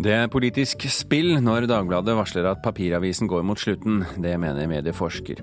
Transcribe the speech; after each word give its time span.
Det 0.00 0.12
er 0.16 0.30
politisk 0.32 0.86
spill 0.88 1.34
når 1.44 1.66
Dagbladet 1.68 2.14
varsler 2.16 2.46
at 2.48 2.62
papiravisen 2.64 3.28
går 3.28 3.42
mot 3.44 3.60
slutten. 3.60 4.00
Det 4.16 4.32
mener 4.40 4.68
medieforsker. 4.70 5.42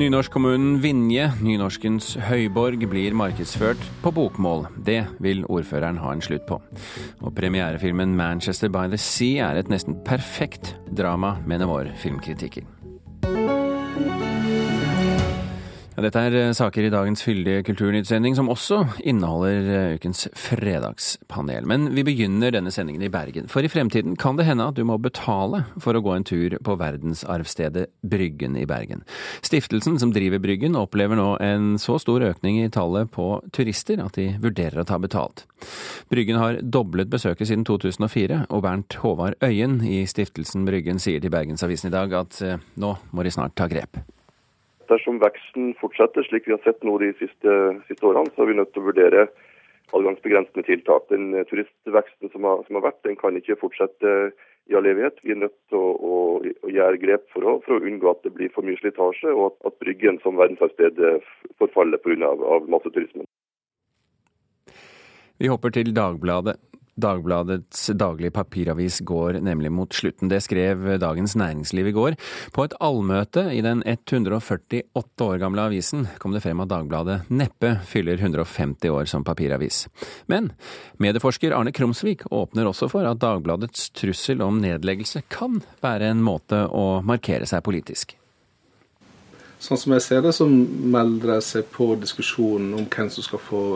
Nynorskkommunen 0.00 0.80
Vinje, 0.82 1.28
nynorskens 1.38 2.16
høyborg, 2.26 2.82
blir 2.90 3.14
markedsført 3.14 3.78
på 4.02 4.14
bokmål. 4.16 4.66
Det 4.82 5.04
vil 5.22 5.46
ordføreren 5.46 6.02
ha 6.02 6.16
en 6.16 6.24
slutt 6.24 6.48
på. 6.50 6.58
Og 7.22 7.34
premierefilmen 7.36 8.16
'Manchester 8.16 8.68
by 8.68 8.88
the 8.90 8.98
Sea' 8.98 9.38
er 9.52 9.58
et 9.58 9.70
nesten 9.70 10.02
perfekt 10.04 10.74
drama, 10.90 11.36
mener 11.46 11.66
vår 11.66 11.94
filmkritiker. 11.94 12.81
Ja, 15.92 16.00
dette 16.06 16.20
er 16.24 16.34
eh, 16.38 16.50
saker 16.56 16.86
i 16.86 16.90
dagens 16.92 17.20
fyldige 17.20 17.60
Kulturnytt-sending, 17.66 18.32
som 18.32 18.48
også 18.48 18.78
inneholder 19.04 19.66
eh, 19.68 19.96
ukens 19.98 20.24
fredagspanel. 20.40 21.66
Men 21.68 21.90
vi 21.92 22.04
begynner 22.06 22.54
denne 22.54 22.72
sendingen 22.72 23.04
i 23.04 23.10
Bergen. 23.12 23.50
For 23.52 23.60
i 23.60 23.68
fremtiden 23.68 24.14
kan 24.16 24.38
det 24.38 24.46
hende 24.48 24.70
at 24.70 24.78
du 24.78 24.86
må 24.88 24.96
betale 25.04 25.66
for 25.84 25.92
å 25.92 26.00
gå 26.00 26.14
en 26.16 26.24
tur 26.24 26.56
på 26.64 26.76
verdensarvstedet 26.80 27.90
Bryggen 28.08 28.56
i 28.56 28.64
Bergen. 28.70 29.04
Stiftelsen 29.44 30.00
som 30.00 30.14
driver 30.16 30.40
Bryggen 30.40 30.80
opplever 30.80 31.20
nå 31.20 31.34
en 31.44 31.76
så 31.82 31.98
stor 32.00 32.24
økning 32.30 32.62
i 32.62 32.72
tallet 32.72 33.12
på 33.12 33.28
turister 33.52 34.00
at 34.00 34.16
de 34.16 34.30
vurderer 34.40 34.80
å 34.80 34.86
ta 34.88 34.96
betalt. 35.02 35.44
Bryggen 36.08 36.40
har 36.40 36.62
doblet 36.64 37.12
besøket 37.12 37.52
siden 37.52 37.68
2004, 37.68 38.46
og 38.48 38.64
Bernt 38.64 38.96
Håvard 39.04 39.36
Øyen 39.44 39.82
i 39.84 40.06
Stiftelsen 40.08 40.64
Bryggen 40.64 41.04
sier 41.04 41.20
til 41.20 41.36
Bergensavisen 41.36 41.92
i 41.92 41.96
dag 41.98 42.16
at 42.24 42.40
eh, 42.40 42.66
nå 42.80 42.96
må 43.12 43.28
de 43.28 43.36
snart 43.36 43.58
ta 43.60 43.68
grep 43.68 44.00
dersom 44.92 45.18
veksten 45.22 45.72
fortsetter 45.80 46.26
slik 46.28 46.46
vi 46.48 46.54
har 46.54 46.62
sett 46.66 46.84
nå 46.86 46.98
de 47.02 47.12
siste, 47.20 47.56
siste 47.88 48.06
årene, 48.08 48.32
så 48.36 48.44
er 48.44 48.52
vi 48.52 48.58
nødt 48.60 48.72
til 48.74 48.84
å 48.84 48.90
vurdere 48.90 49.26
adgangsbegrensende 49.92 50.64
tiltak. 50.66 51.08
Den 51.12 51.34
eh, 51.34 51.46
turistveksten 51.50 52.32
som 52.32 52.48
har, 52.48 52.64
som 52.66 52.78
har, 52.78 52.86
vært, 52.88 53.02
den 53.08 53.18
kan 53.20 53.36
ikke 53.38 53.58
fortsette 53.60 54.16
i 54.70 54.76
all 54.78 54.86
evighet. 54.88 55.18
Vi 55.26 55.34
er 55.34 55.42
nødt 55.42 55.56
til 55.72 55.78
å, 55.80 55.92
å, 55.92 56.16
å 56.40 56.72
gjøre 56.72 57.00
grep 57.02 57.28
for 57.34 57.48
å, 57.48 57.58
for 57.66 57.76
å, 57.76 57.84
unngå 57.88 58.12
at 58.12 58.22
det 58.26 58.34
blir 58.36 58.52
for 58.54 58.66
mye 58.66 58.78
slitasje, 58.80 59.32
og 59.34 59.50
at, 59.50 59.58
at 59.72 59.78
Bryggen 59.82 60.20
som 60.24 60.38
verdensarvsted 60.40 61.00
forfaller 61.60 62.00
pga. 62.02 62.34
masseturismen. 62.70 63.28
Vi 65.42 65.50
hopper 65.50 65.74
til 65.74 65.90
Dagbladet. 65.96 66.60
Dagbladets 67.00 67.86
daglige 67.96 68.34
papiravis 68.36 68.98
går 69.00 69.38
nemlig 69.40 69.70
mot 69.72 69.94
slutten. 69.96 70.28
Det 70.28 70.42
skrev 70.44 70.84
Dagens 71.00 71.34
Næringsliv 71.40 71.88
i 71.88 71.94
går. 71.96 72.16
På 72.52 72.66
et 72.66 72.74
allmøte 72.84 73.46
i 73.54 73.62
den 73.64 73.80
148 73.86 75.24
år 75.24 75.40
gamle 75.40 75.64
avisen 75.70 76.04
kom 76.20 76.36
det 76.36 76.42
frem 76.44 76.60
at 76.60 76.68
Dagbladet 76.68 77.30
neppe 77.32 77.78
fyller 77.88 78.20
150 78.20 78.92
år 78.92 79.08
som 79.08 79.24
papiravis. 79.24 79.86
Men 80.28 80.52
medieforsker 81.00 81.56
Arne 81.56 81.72
Krumsvik 81.72 82.26
åpner 82.30 82.68
også 82.68 82.90
for 82.92 83.08
at 83.08 83.22
Dagbladets 83.24 83.88
trussel 83.96 84.44
om 84.44 84.60
nedleggelse 84.60 85.24
kan 85.32 85.62
være 85.80 86.12
en 86.12 86.20
måte 86.20 86.66
å 86.68 87.00
markere 87.00 87.48
seg 87.48 87.64
politisk. 87.64 88.18
Sånn 89.62 89.78
som 89.78 89.92
jeg 89.94 90.02
ser 90.04 90.24
det, 90.26 90.36
så 90.36 90.44
melder 90.44 91.38
jeg 91.38 91.48
seg 91.48 91.68
på 91.72 91.92
diskusjonen 91.96 92.72
om 92.76 92.88
hvem 92.90 93.08
som 93.14 93.24
skal 93.24 93.40
få 93.40 93.66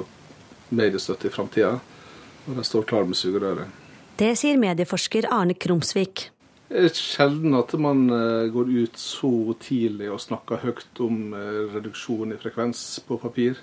mediestøtte 0.74 1.30
i 1.30 1.32
framtida 1.32 1.76
og 2.46 2.56
det 2.56 2.66
står 2.66 2.86
klar 2.88 3.04
med 3.08 3.18
sugerøret. 3.18 3.82
Det 4.16 4.32
sier 4.38 4.56
medieforsker 4.56 5.28
Arne 5.28 5.54
Krumsvik. 5.54 6.30
Det 6.66 6.88
er 6.88 6.94
sjelden 6.98 7.54
at 7.54 7.70
man 7.78 8.08
eh, 8.10 8.48
går 8.50 8.70
ut 8.72 8.96
så 8.98 9.30
tidlig 9.62 10.08
og 10.10 10.22
snakker 10.22 10.64
høyt 10.64 11.02
om 11.04 11.34
eh, 11.36 11.66
reduksjon 11.76 12.34
i 12.34 12.38
frekvens 12.42 12.80
på 13.06 13.20
papir. 13.22 13.60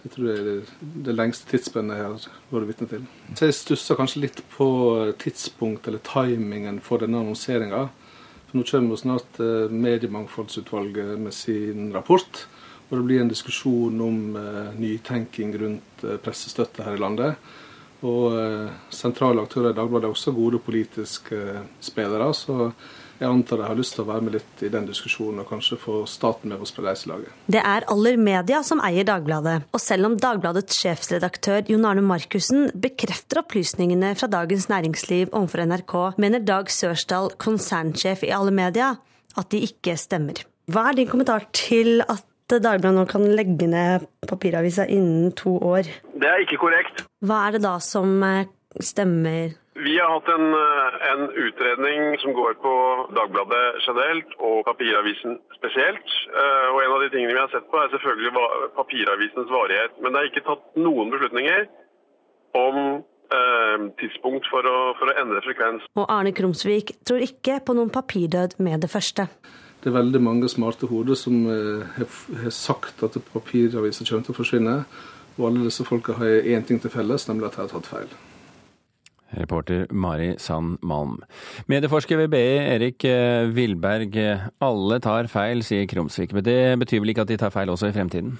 Det 0.00 0.12
tror 0.14 0.30
jeg 0.30 0.44
er 0.54 0.70
det 1.04 1.16
lengste 1.16 1.50
tidsspennet 1.50 1.98
jeg 1.98 2.06
har 2.06 2.54
vært 2.54 2.70
vitne 2.70 2.88
til. 2.88 3.04
Så 3.34 3.50
jeg 3.50 3.58
stusser 3.58 3.98
kanskje 3.98 4.22
litt 4.22 4.40
på 4.54 4.68
tidspunkt 5.20 5.88
eller 5.90 6.00
timingen 6.06 6.80
for 6.80 7.02
denne 7.02 7.20
annonseringa. 7.20 7.88
Nå 8.54 8.64
kommer 8.70 9.02
snart 9.02 9.42
eh, 9.42 9.68
Mediemangfoldsutvalget 9.68 11.12
med 11.20 11.36
sin 11.36 11.90
rapport. 11.92 12.46
Og 12.88 13.00
det 13.00 13.04
blir 13.04 13.20
en 13.20 13.32
diskusjon 13.32 14.00
om 14.00 14.18
nytenking 14.78 15.56
rundt 15.58 16.04
pressestøtte 16.22 16.84
her 16.86 16.94
i 16.94 17.00
landet. 17.02 17.48
Og 18.06 18.36
eh, 18.38 18.76
sentrale 18.94 19.42
aktører 19.42 19.72
i 19.72 19.76
Dagbladet 19.76 20.08
er 20.08 20.14
også 20.14 20.34
gode 20.36 20.60
politiske 20.62 21.40
eh, 21.56 21.66
spillere. 21.82 22.28
Så 22.36 22.70
jeg 23.16 23.28
antar 23.30 23.62
de 23.62 23.68
har 23.70 23.78
lyst 23.78 23.94
til 23.96 24.04
å 24.04 24.08
være 24.10 24.24
med 24.26 24.34
litt 24.36 24.62
i 24.66 24.70
den 24.72 24.86
diskusjonen 24.88 25.40
og 25.40 25.48
kanskje 25.48 25.78
få 25.80 26.02
staten 26.10 26.52
med 26.52 26.60
på 26.60 26.68
spleiselaget. 26.68 27.32
Det 27.48 27.62
er 27.62 27.86
Aller 27.92 28.18
Media 28.20 28.60
som 28.66 28.82
eier 28.84 29.06
Dagbladet. 29.08 29.56
Og 29.72 29.82
selv 29.82 30.10
om 30.10 30.18
Dagbladets 30.20 30.76
sjefsredaktør 30.82 31.64
Jon 31.72 31.88
Arne 31.88 32.04
Markussen 32.04 32.68
bekrefter 32.76 33.40
opplysningene 33.40 34.12
fra 34.20 34.28
Dagens 34.32 34.68
Næringsliv 34.72 35.32
overfor 35.32 35.64
NRK, 35.64 35.96
mener 36.20 36.44
Dag 36.44 36.72
Sørsdal, 36.72 37.32
konsernsjef 37.40 38.26
i 38.28 38.34
Aller 38.36 38.54
Media, 38.54 38.92
at 39.36 39.50
de 39.52 39.64
ikke 39.64 39.96
stemmer. 40.00 40.44
Hva 40.72 40.90
er 40.90 41.00
din 41.00 41.08
kommentar 41.08 41.48
til 41.56 42.02
at 42.04 42.24
Dagbladet 42.46 42.94
nå 42.94 43.02
kan 43.10 43.24
legge 43.34 43.66
ned 43.66 44.04
papiravisa 44.30 44.84
innen 44.86 45.32
to 45.34 45.56
år. 45.58 45.88
Det 46.16 46.28
er 46.28 46.42
ikke 46.44 46.60
korrekt. 46.64 47.04
Hva 47.26 47.46
er 47.46 47.56
det 47.56 47.62
da 47.66 47.76
som 47.82 48.18
eh, 48.24 48.48
stemmer? 48.80 49.56
Vi 49.76 49.98
har 50.00 50.08
hatt 50.08 50.28
en, 50.32 50.46
eh, 50.56 50.94
en, 51.12 51.24
utredning 51.46 52.16
som 52.22 52.32
går 52.32 52.54
på 52.64 52.74
Dagbladet 53.16 53.64
generelt 53.86 54.30
og 54.48 54.62
papiravisen 54.68 55.36
spesielt. 55.58 56.14
Eh, 56.32 56.68
og 56.72 56.78
En 56.84 56.94
av 56.96 57.02
de 57.04 57.10
tingene 57.12 57.34
vi 57.34 57.42
har 57.42 57.52
sett 57.52 57.68
på 57.70 57.76
er 57.82 57.92
selvfølgelig 57.92 58.32
papiravisens 58.76 59.52
varighet. 59.52 59.92
Men 60.00 60.12
det 60.12 60.22
er 60.22 60.30
ikke 60.30 60.46
tatt 60.48 60.64
noen 60.80 61.12
beslutninger 61.12 61.68
om 62.56 62.78
eh, 63.36 63.84
tidspunkt 64.00 64.48
for 64.48 64.64
å, 64.64 64.78
for 64.96 65.12
å 65.12 65.18
endre 65.20 65.44
frekvens. 65.44 65.84
Og 66.00 66.08
Arne 66.08 66.32
Krumsvik 66.32 66.96
tror 67.04 67.20
ikke 67.20 67.60
på 67.60 67.76
noen 67.76 67.92
papirdød 67.92 68.56
med 68.58 68.80
det 68.84 68.92
første 68.92 69.28
det 69.84 69.92
er 69.92 70.00
veldig 70.02 70.18
mange 70.24 70.48
smarte 70.50 70.88
hoder 70.90 71.14
som 71.14 71.44
har 71.46 72.50
sagt 72.50 73.04
at 73.06 73.18
papiraviser 73.30 74.08
kommer 74.08 74.24
til 74.26 74.34
å 74.34 74.38
forsvinne. 74.40 74.72
Og 75.36 75.50
alle 75.50 75.66
disse 75.66 75.84
folka 75.84 76.16
har 76.16 76.46
én 76.48 76.64
ting 76.66 76.80
til 76.80 76.92
felles, 76.92 77.28
nemlig 77.28 77.50
at 77.50 77.58
de 77.58 77.64
har 77.64 77.72
tatt 77.74 77.90
feil. 77.90 78.16
Reporter 79.36 79.86
Mari 79.90 80.36
Sand 80.38 80.78
Malm. 80.86 81.18
Medieforsker 81.68 82.16
ved 82.16 82.30
BI, 82.32 82.46
Erik 82.62 83.04
Vilberg. 83.56 84.16
Eh, 84.16 84.46
alle 84.62 85.00
tar 85.02 85.28
feil, 85.28 85.64
sier 85.66 85.86
Krumsvik. 85.90 86.32
Men 86.32 86.46
det 86.46 86.78
betyr 86.80 87.02
vel 87.02 87.12
ikke 87.12 87.26
at 87.26 87.32
de 87.32 87.38
tar 87.40 87.52
feil 87.54 87.72
også 87.72 87.90
i 87.90 87.96
fremtiden? 87.96 88.36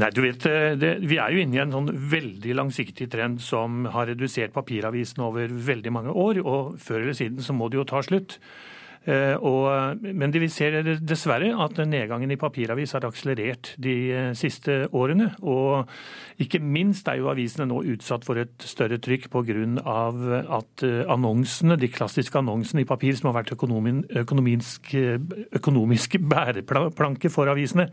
Nei, 0.00 0.08
du 0.08 0.22
vet, 0.24 0.46
eh, 0.46 0.74
det, 0.76 0.92
Vi 1.04 1.18
er 1.20 1.32
jo 1.32 1.40
inne 1.42 1.56
i 1.58 1.60
en 1.60 1.72
sånn 1.72 1.90
veldig 1.92 2.54
langsiktig 2.56 3.10
trend 3.12 3.40
som 3.44 3.84
har 3.92 4.08
redusert 4.08 4.52
papiravisen 4.52 5.20
over 5.20 5.48
veldig 5.48 5.92
mange 5.92 6.12
år. 6.12 6.40
Og 6.44 6.78
før 6.80 7.02
eller 7.02 7.18
siden 7.18 7.42
så 7.44 7.52
må 7.52 7.68
det 7.68 7.80
jo 7.80 7.84
ta 7.84 8.00
slutt. 8.02 8.38
Eh, 9.02 9.34
og, 9.42 9.98
men 10.14 10.30
vi 10.34 10.46
ser 10.52 10.76
dessverre 11.02 11.50
at 11.64 11.80
nedgangen 11.90 12.30
i 12.30 12.38
papiravis 12.38 12.94
har 12.94 13.06
akselerert 13.08 13.72
de 13.82 13.94
eh, 14.14 14.28
siste 14.38 14.84
årene. 14.94 15.32
Og 15.42 15.90
ikke 16.42 16.60
minst 16.62 17.08
er 17.10 17.18
jo 17.18 17.30
avisene 17.32 17.66
nå 17.70 17.82
utsatt 17.94 18.26
for 18.26 18.38
et 18.38 18.68
større 18.68 19.00
trykk 19.02 19.28
pga. 19.32 19.42
at 19.82 20.86
eh, 20.86 21.02
annonsene, 21.10 21.76
de 21.76 21.90
klassiske 21.90 22.38
annonsene 22.38 22.84
i 22.84 22.88
papir 22.88 23.16
som 23.18 23.32
har 23.32 23.42
vært 23.42 23.56
økonomisk, 23.56 24.94
bæreplanke 26.22 27.30
for 27.30 27.50
avisene, 27.50 27.88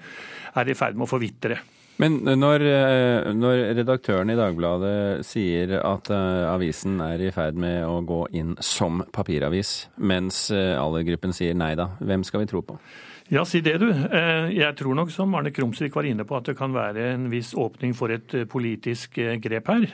er 0.55 0.69
i 0.69 0.77
ferd 0.77 0.95
med 0.95 1.07
å 1.07 1.09
forvitre. 1.09 1.57
Men 1.99 2.21
når, 2.23 2.63
eh, 2.63 3.29
når, 3.35 3.61
redaktøren 3.81 4.31
i 4.31 4.37
Dagbladet 4.39 5.25
sier 5.27 5.73
at 5.81 6.07
uh, 6.13 6.47
avisen 6.53 7.01
er 7.03 7.19
i 7.19 7.31
ferd 7.35 7.59
med 7.59 7.83
å 7.83 7.99
gå 8.07 8.21
inn 8.39 8.53
som 8.63 9.03
papiravis, 9.11 9.89
mens 9.99 10.47
Aller-gruppen 10.55 11.35
sier 11.35 11.57
nei 11.59 11.73
da, 11.79 11.89
hvem 11.99 12.23
skal 12.27 12.45
vi 12.45 12.51
tro 12.53 12.63
på? 12.63 12.79
Ja, 13.29 13.43
si 13.45 13.59
det 13.61 13.75
du. 13.77 13.89
Jeg 13.91 14.73
tror 14.79 14.95
nok 14.97 15.11
som 15.13 15.35
Arne 15.37 15.51
Krumsvik 15.53 15.93
var 15.93 16.07
inne 16.09 16.25
på 16.25 16.39
at 16.39 16.47
det 16.49 16.55
kan 16.57 16.73
være 16.73 17.11
en 17.11 17.27
viss 17.29 17.51
åpning 17.53 17.91
for 17.93 18.09
et 18.15 18.33
politisk 18.49 19.19
grep 19.43 19.69
her. 19.69 19.85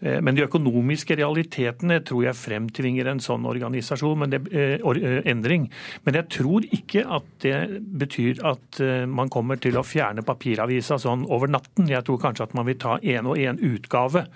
Eh, 0.00 0.20
men 0.24 0.36
de 0.36 0.46
økonomiske 0.46 1.16
realitetene 1.20 2.00
tror 2.06 2.24
jeg 2.28 2.38
fremtvinger 2.40 3.10
en 3.10 3.20
sånn 3.22 3.44
organisasjon, 3.48 4.18
men 4.22 4.32
det, 4.32 4.40
eh, 4.52 4.80
eh, 4.80 5.20
endring. 5.30 5.68
Men 6.04 6.14
jeg 6.14 6.28
tror 6.28 6.64
ikke 6.64 7.04
at 7.04 7.24
det 7.40 7.82
betyr 7.98 8.44
at 8.44 8.80
man 9.08 9.28
kommer 9.28 9.56
til 9.56 9.76
å 9.76 9.84
fjerne 9.84 10.24
papiravisa 10.24 10.98
sånn 10.98 11.26
over 11.28 11.48
natten. 11.48 11.88
Jeg 11.88 12.04
tror 12.04 12.18
kanskje 12.18 12.42
at 12.42 12.54
man 12.54 12.66
vil 12.66 12.76
ta 12.76 12.98
én 12.98 13.26
og 13.26 13.36
én 13.36 13.58
utgave 13.58 14.26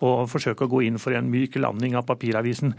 og 0.00 0.28
forsøke 0.28 0.66
å 0.66 0.70
gå 0.70 0.86
inn 0.86 0.98
for 0.98 1.12
en 1.12 1.30
myk 1.30 1.56
landing 1.56 1.94
av 1.94 2.06
papiravisen. 2.06 2.74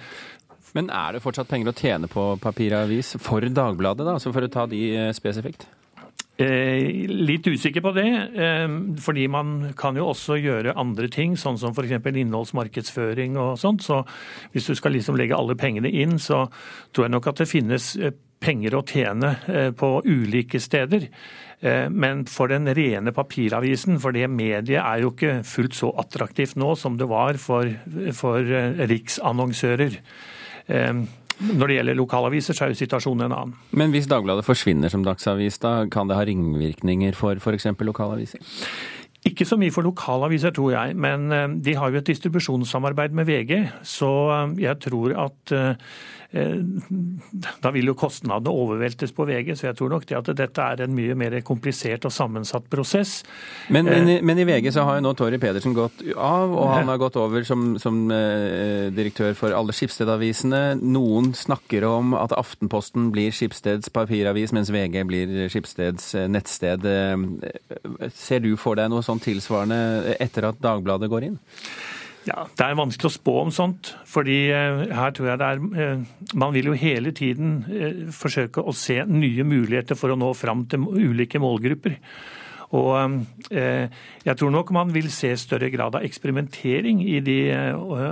Men 0.73 0.89
er 0.89 1.13
det 1.13 1.21
fortsatt 1.21 1.47
penger 1.47 1.71
å 1.71 1.75
tjene 1.75 2.07
på 2.07 2.39
papiravis 2.39 3.15
for 3.19 3.41
Dagbladet, 3.41 4.05
da, 4.05 4.15
altså 4.15 4.33
for 4.33 4.41
å 4.41 4.51
ta 4.51 4.65
de 4.65 5.13
spesifikt? 5.13 5.67
Eh, 6.33 7.05
litt 7.05 7.45
usikker 7.45 7.83
på 7.85 7.91
det, 7.93 8.09
eh, 8.41 8.65
fordi 8.97 9.27
man 9.29 9.73
kan 9.77 9.93
jo 9.93 10.07
også 10.09 10.39
gjøre 10.41 10.73
andre 10.81 11.05
ting, 11.07 11.35
sånn 11.37 11.59
som 11.61 11.75
f.eks. 11.75 11.93
innholdsmarkedsføring 12.09 13.37
og 13.37 13.59
sånt. 13.61 13.85
Så 13.85 14.01
hvis 14.51 14.65
du 14.65 14.73
skal 14.73 14.97
liksom 14.97 15.15
legge 15.19 15.37
alle 15.37 15.53
pengene 15.53 15.91
inn, 15.93 16.17
så 16.17 16.47
tror 16.91 17.05
jeg 17.05 17.13
nok 17.13 17.29
at 17.29 17.43
det 17.43 17.49
finnes 17.51 17.95
eh, 18.01 18.17
penger 18.41 18.73
å 18.75 18.83
tjene 18.83 19.29
på 19.79 19.89
ulike 20.03 20.59
steder. 20.59 21.05
Men 21.95 22.25
for 22.27 22.51
den 22.51 22.67
rene 22.75 23.13
papiravisen, 23.15 24.01
for 24.03 24.11
det 24.11 24.27
mediet 24.27 24.81
er 24.81 24.99
jo 24.99 25.13
ikke 25.13 25.45
fullt 25.47 25.77
så 25.77 25.93
attraktivt 25.95 26.57
nå 26.59 26.73
som 26.75 26.97
det 26.99 27.07
var 27.07 27.39
for, 27.39 27.71
for 28.11 28.43
riksannonsører. 28.91 29.95
Når 31.41 31.69
det 31.69 31.77
gjelder 31.79 31.97
lokalaviser, 31.97 32.57
så 32.57 32.65
er 32.65 32.73
jo 32.73 32.81
situasjonen 32.81 33.27
en 33.27 33.37
annen. 33.37 33.55
Men 33.71 33.93
hvis 33.95 34.09
Dagbladet 34.11 34.45
forsvinner 34.45 34.91
som 34.93 35.05
dagsavis, 35.05 35.61
da 35.63 35.85
kan 35.91 36.09
det 36.09 36.19
ha 36.19 36.25
ringvirkninger 36.27 37.17
for 37.17 37.39
f.eks. 37.39 37.71
lokalaviser? 37.79 38.43
Ikke 39.23 39.47
så 39.47 39.55
mye 39.55 39.71
for 39.71 39.87
lokalaviser, 39.87 40.51
tror 40.51 40.73
jeg, 40.73 40.95
men 40.99 41.61
de 41.63 41.77
har 41.79 41.93
jo 41.93 42.01
et 42.01 42.09
distribusjonssamarbeid 42.09 43.15
med 43.15 43.29
VG. 43.29 43.53
Så 43.87 44.09
jeg 44.59 44.81
tror 44.83 45.15
at 45.29 45.53
Eh, 45.53 45.75
da 46.33 47.71
vil 47.73 47.91
jo 47.91 47.93
kostnadene 47.97 48.49
overveltes 48.49 49.11
på 49.13 49.25
VG, 49.29 49.51
så 49.57 49.67
jeg 49.67 49.77
tror 49.77 49.91
nok 49.93 50.07
det 50.09 50.17
at 50.17 50.31
dette 50.39 50.65
er 50.65 50.81
en 50.81 50.95
mye 50.95 51.13
mer 51.17 51.35
komplisert 51.45 52.07
og 52.09 52.13
sammensatt 52.15 52.65
prosess. 52.71 53.19
Men, 53.69 53.85
men, 53.85 54.09
eh, 54.09 54.23
men 54.25 54.41
i 54.41 54.47
VG 54.49 54.71
så 54.73 54.87
har 54.87 54.97
jo 54.97 55.05
nå 55.05 55.13
Torry 55.19 55.37
Pedersen 55.41 55.75
gått 55.77 56.01
av, 56.15 56.49
og 56.49 56.71
han 56.73 56.89
har 56.89 57.01
gått 57.01 57.19
over 57.21 57.45
som, 57.45 57.75
som 57.81 58.01
eh, 58.09 58.89
direktør 58.95 59.37
for 59.37 59.53
alle 59.53 59.75
Skipsstedavisene. 59.77 60.63
Noen 60.81 61.33
snakker 61.37 61.85
om 61.85 62.17
at 62.17 62.33
Aftenposten 62.33 63.11
blir 63.13 63.33
Skipsteds 63.35 63.93
papiravis, 63.93 64.55
mens 64.57 64.73
VG 64.73 65.03
blir 65.09 65.35
Skipsteds 65.53 66.15
nettsted. 66.33 66.87
Ser 68.17 68.41
du 68.41 68.55
for 68.57 68.79
deg 68.79 68.89
noe 68.89 69.05
sånn 69.05 69.21
tilsvarende 69.21 70.17
etter 70.17 70.49
at 70.49 70.63
Dagbladet 70.63 71.13
går 71.13 71.29
inn? 71.29 71.41
Ja, 72.27 72.45
Det 72.55 72.63
er 72.65 72.77
vanskelig 72.79 73.09
å 73.09 73.13
spå 73.17 73.33
om 73.41 73.51
sånt. 73.51 73.95
fordi 74.07 74.47
eh, 74.51 74.85
her 74.95 75.11
tror 75.11 75.29
jeg 75.29 75.39
det 75.41 75.47
er 75.47 75.63
eh, 75.83 76.03
Man 76.33 76.53
vil 76.53 76.71
jo 76.71 76.77
hele 76.77 77.11
tiden 77.11 77.65
eh, 77.67 78.05
forsøke 78.11 78.63
å 78.63 78.71
se 78.71 79.01
nye 79.05 79.43
muligheter 79.43 79.99
for 79.99 80.13
å 80.13 80.19
nå 80.19 80.31
fram 80.33 80.65
til 80.65 80.87
ulike 80.87 81.39
målgrupper. 81.39 81.99
Og 82.73 83.21
jeg 83.53 84.37
tror 84.39 84.49
nok 84.49 84.71
man 84.73 84.89
vil 84.95 85.11
se 85.13 85.29
større 85.37 85.67
grad 85.69 85.93
av 85.93 86.01
eksperimentering 86.07 87.03
i 87.05 87.19
de 87.21 87.35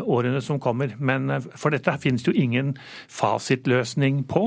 årene 0.05 0.37
som 0.45 0.59
kommer. 0.61 0.93
Men 0.99 1.31
for 1.57 1.73
dette 1.73 1.95
finnes 1.97 2.21
det 2.21 2.29
jo 2.29 2.43
ingen 2.43 2.75
fasitløsning 3.09 4.21
på. 4.29 4.43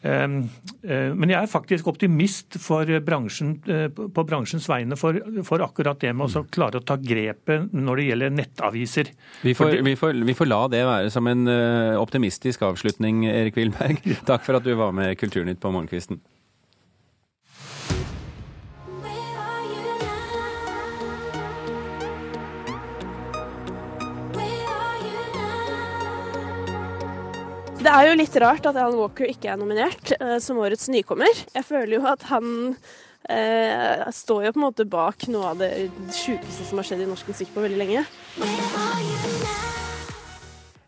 Ehm, 0.00 0.36
eh, 0.80 1.10
men 1.12 1.28
jeg 1.28 1.36
er 1.42 1.50
faktisk 1.50 1.90
optimist 1.90 2.56
bransjen, 3.04 3.52
eh, 3.68 3.88
på 3.92 4.24
bransjens 4.24 4.68
vegne 4.70 4.96
for, 4.96 5.18
for, 5.44 5.60
akkurat 5.60 6.00
det 6.00 6.14
med 6.16 6.32
å 6.36 6.44
klare 6.48 6.80
å 6.80 6.84
ta 6.84 6.96
grepet 6.96 7.74
når 7.76 8.00
det 8.00 8.06
gjelder 8.08 8.34
nettaviser. 8.38 9.12
Vi 9.44 9.54
får, 9.54 9.82
vi, 9.84 9.96
får, 10.00 10.24
vi 10.24 10.36
får, 10.36 10.48
la 10.48 10.62
det 10.72 10.84
være 10.88 11.12
som 11.12 11.28
en 11.28 11.46
eh, 11.52 12.00
optimistisk 12.00 12.64
avslutning, 12.64 13.26
Erik 13.28 13.60
Wilberg. 13.60 14.00
Takk 14.30 14.46
for 14.46 14.56
at 14.56 14.64
du 14.64 14.72
var 14.78 14.96
med 14.96 15.18
Kulturnytt 15.20 15.60
på 15.60 15.72
morgenkvisten. 15.74 16.22
Det 27.90 27.96
er 27.98 28.06
jo 28.06 28.18
litt 28.20 28.36
rart 28.38 28.66
at 28.70 28.76
Alan 28.78 29.00
Walker 29.00 29.26
ikke 29.26 29.48
er 29.50 29.56
nominert 29.58 30.12
eh, 30.14 30.36
som 30.38 30.60
årets 30.62 30.86
nykommer. 30.94 31.40
Jeg 31.56 31.66
føler 31.66 31.96
jo 31.96 32.04
at 32.06 32.22
han 32.28 32.44
eh, 33.26 34.04
står 34.14 34.44
jo 34.44 34.52
på 34.54 34.60
en 34.60 34.62
måte 34.62 34.84
bak 34.86 35.24
noe 35.26 35.48
av 35.48 35.58
det 35.58 35.88
sjukeste 36.14 36.68
som 36.68 36.78
har 36.78 36.86
skjedd 36.86 37.00
i 37.02 37.08
norsk 37.10 37.32
musikk 37.32 37.48
på 37.50 37.64
veldig 37.64 37.80
lenge. 37.80 38.04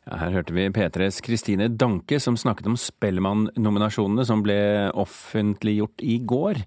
Ja, 0.06 0.20
her 0.20 0.36
hørte 0.36 0.54
vi 0.54 0.68
P3s 0.76 1.18
Kristine 1.26 1.66
Danke 1.74 2.20
som 2.22 2.38
snakket 2.38 2.68
om 2.70 2.78
Spellemann-nominasjonene 2.78 4.22
som 4.28 4.44
ble 4.46 4.60
offentliggjort 5.02 6.04
i 6.06 6.20
går, 6.22 6.60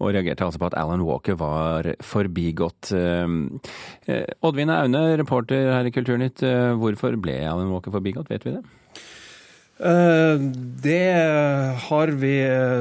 og 0.00 0.14
reagerte 0.16 0.46
altså 0.46 0.62
på 0.62 0.70
at 0.70 0.78
Alan 0.80 1.04
Walker 1.04 1.36
var 1.42 1.90
forbigått. 2.00 2.88
Eh, 2.96 4.24
Oddvin 4.40 4.72
Aune, 4.78 5.04
reporter 5.20 5.74
her 5.74 5.84
i 5.84 5.92
Kulturnytt, 5.92 6.40
hvorfor 6.80 7.20
ble 7.20 7.36
Alan 7.50 7.68
Walker 7.74 7.92
forbigått, 7.92 8.32
vet 8.32 8.48
vi 8.48 8.56
det? 8.56 8.64
Eh, 9.80 10.38
det 10.82 11.10
har 11.88 12.06
vi 12.06 12.34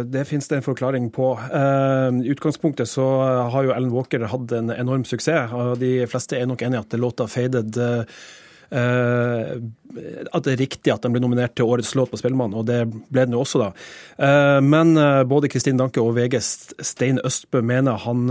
Det 0.05 0.25
finnes 0.29 0.47
det 0.47 0.59
en 0.59 0.65
forklaring 0.65 1.09
på. 1.11 1.33
Eh, 1.53 2.21
I 2.21 2.29
utgangspunktet 2.29 2.87
så 2.89 3.05
har 3.49 3.63
jo 3.63 3.73
Ellen 3.73 3.93
Walker 3.93 4.27
hatt 4.29 4.51
en 4.51 4.69
enorm 4.69 5.05
suksess. 5.05 5.51
og 5.53 5.79
De 5.79 6.05
fleste 6.07 6.37
er 6.37 6.45
nok 6.45 6.61
enig 6.61 6.77
i 6.77 6.83
at 6.85 6.99
låta 6.99 7.25
'Faded' 7.25 7.77
Eh, 7.77 8.05
at 8.73 10.45
det 10.45 10.53
er 10.53 10.61
riktig 10.63 10.93
at 10.93 11.03
den 11.03 11.13
ble 11.13 11.21
nominert 11.21 11.53
til 11.57 11.69
årets 11.69 11.93
låt 11.97 12.11
på 12.11 12.19
Spellemann, 12.19 12.55
og 12.57 12.65
det 12.69 12.79
ble 12.89 13.25
den 13.27 13.35
jo 13.35 13.43
også, 13.43 13.61
da. 13.61 13.69
Eh, 14.17 14.59
men 14.65 14.95
eh, 14.99 15.21
både 15.29 15.49
Kristin 15.51 15.79
Danke 15.79 16.01
og 16.01 16.15
VGs 16.17 16.49
Stein 16.81 17.21
Østbø 17.23 17.61
mener 17.65 18.01
han 18.03 18.25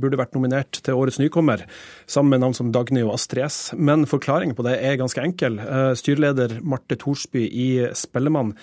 burde 0.00 0.18
vært 0.20 0.34
nominert 0.36 0.80
til 0.84 0.98
årets 0.98 1.20
nykommer, 1.22 1.64
sammen 2.10 2.34
med 2.34 2.44
navn 2.44 2.56
som 2.58 2.72
Dagny 2.74 3.04
og 3.04 3.14
Astrid 3.18 3.46
S. 3.46 3.60
Men 3.76 4.08
forklaringen 4.10 4.56
på 4.58 4.66
det 4.66 4.78
er 4.80 4.98
ganske 5.00 5.22
enkel. 5.22 5.60
Styreleder 5.98 6.58
Marte 6.64 6.98
Thorsby 7.00 7.46
i 7.46 7.68
Spellemann 7.96 8.54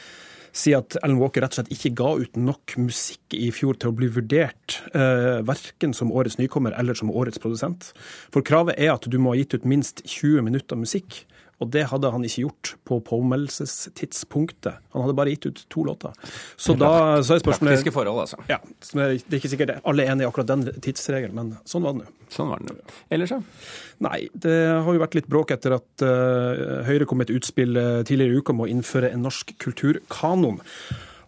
sier 0.52 0.82
at 0.82 0.98
Ellen 1.02 1.20
Walker 1.22 1.44
rett 1.44 1.56
og 1.56 1.62
slett 1.62 1.74
ikke 1.74 1.94
ga 2.02 2.12
ut 2.22 2.40
nok 2.40 2.76
musikk 2.82 3.36
i 3.38 3.50
fjor 3.56 3.80
til 3.80 3.92
å 3.92 3.96
bli 3.96 4.10
vurdert, 4.12 4.82
eh, 4.94 5.40
verken 5.48 5.96
som 5.96 6.12
årets 6.12 6.38
nykommer 6.42 6.76
eller 6.78 6.98
som 6.98 7.12
årets 7.12 7.40
produsent. 7.40 7.92
For 8.32 8.44
kravet 8.46 8.78
er 8.78 8.94
at 8.94 9.08
du 9.10 9.18
må 9.18 9.34
ha 9.34 9.40
gitt 9.40 9.56
ut 9.56 9.66
minst 9.66 10.04
20 10.06 10.44
minutter 10.48 10.80
musikk. 10.80 11.24
Og 11.62 11.70
det 11.70 11.84
hadde 11.92 12.10
han 12.10 12.24
ikke 12.26 12.46
gjort 12.48 12.72
på 12.90 12.98
påmeldelsestidspunktet. 13.06 14.80
Han 14.96 15.06
hadde 15.06 15.16
bare 15.18 15.34
gitt 15.36 15.46
ut 15.46 15.62
to 15.70 15.84
låter. 15.86 16.16
Så 16.58 16.74
da 16.74 17.22
så 17.22 17.36
er 17.36 17.44
spørsmålet 17.44 17.76
Praktiske 17.76 17.94
forhold, 17.94 18.24
altså. 18.24 18.40
Ja. 18.50 18.58
Det 18.82 19.04
er 19.06 19.38
ikke 19.38 19.52
sikkert 19.52 19.76
alle 19.78 20.08
er 20.08 20.16
enig 20.16 20.26
i 20.26 20.30
akkurat 20.30 20.50
den 20.50 20.66
tidsregelen, 20.82 21.38
men 21.38 21.54
sånn 21.70 21.86
var 21.86 21.96
det 21.96 22.08
nå. 22.08 22.16
Sånn 22.34 22.50
var 22.50 22.64
det 22.64 22.74
nå. 22.74 22.98
Ellers, 23.14 23.36
da? 23.36 23.70
Nei, 24.08 24.20
det 24.34 24.58
har 24.72 24.90
jo 24.90 25.04
vært 25.04 25.20
litt 25.20 25.30
bråk 25.30 25.54
etter 25.54 25.78
at 25.78 26.06
uh, 26.06 26.82
Høyre 26.88 27.06
kom 27.06 27.22
med 27.22 27.30
et 27.30 27.38
utspill 27.38 27.78
uh, 27.78 28.02
tidligere 28.08 28.34
i 28.34 28.42
uka 28.42 28.56
om 28.56 28.66
å 28.66 28.70
innføre 28.72 29.14
en 29.14 29.26
norsk 29.28 29.54
kulturkanon. 29.62 30.62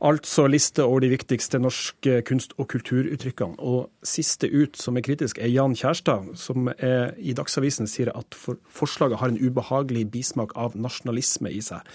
Altså 0.03 0.49
liste 0.51 0.83
over 0.83 0.99
de 0.99 1.13
viktigste 1.13 1.61
norske 1.63 2.17
kunst- 2.27 2.51
og 2.59 2.67
kulturuttrykkene. 2.73 3.55
Og 3.63 3.87
siste 4.03 4.49
ut 4.51 4.75
som 4.75 4.97
er 4.99 5.05
kritisk, 5.05 5.39
er 5.39 5.47
Jan 5.47 5.77
Kjærstad, 5.79 6.33
som 6.35 6.67
er, 6.73 7.13
i 7.15 7.31
Dagsavisen 7.37 7.87
sier 7.87 8.11
at 8.11 8.35
for, 8.35 8.59
forslaget 8.67 9.21
har 9.21 9.31
en 9.31 9.39
ubehagelig 9.39 10.09
bismak 10.11 10.51
av 10.59 10.75
nasjonalisme 10.75 11.53
i 11.55 11.61
seg. 11.63 11.87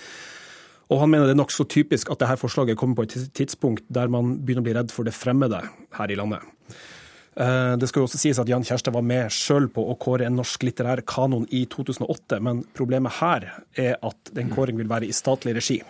Og 0.89 1.03
han 1.03 1.13
mener 1.13 1.29
det 1.29 1.35
er 1.37 1.43
nokså 1.43 1.69
typisk 1.69 2.09
at 2.09 2.23
dette 2.23 2.39
forslaget 2.41 2.79
kommer 2.81 2.97
på 2.97 3.05
et 3.05 3.29
tidspunkt 3.37 3.85
der 3.93 4.09
man 4.09 4.39
begynner 4.41 4.65
å 4.65 4.69
bli 4.71 4.77
redd 4.79 4.95
for 4.95 5.05
det 5.05 5.13
fremmede 5.13 5.61
her 5.99 6.09
i 6.09 6.17
landet. 6.17 6.49
Eh, 7.37 7.75
det 7.77 7.91
skal 7.91 8.03
jo 8.03 8.09
også 8.09 8.23
sies 8.25 8.41
at 8.41 8.49
Jan 8.49 8.65
Kjærstad 8.65 8.97
var 8.97 9.05
med 9.05 9.29
sjøl 9.35 9.69
på 9.69 9.85
å 9.85 9.99
kåre 10.01 10.25
en 10.27 10.41
norsk 10.41 10.65
litterær 10.65 11.05
kanon 11.05 11.45
i 11.53 11.67
2008, 11.69 12.41
men 12.41 12.65
problemet 12.73 13.21
her 13.21 13.51
er 13.77 13.99
at 14.01 14.33
den 14.33 14.49
kåringen 14.55 14.81
vil 14.81 14.91
være 14.97 15.11
i 15.11 15.15
statlig 15.15 15.59
regi. 15.61 15.83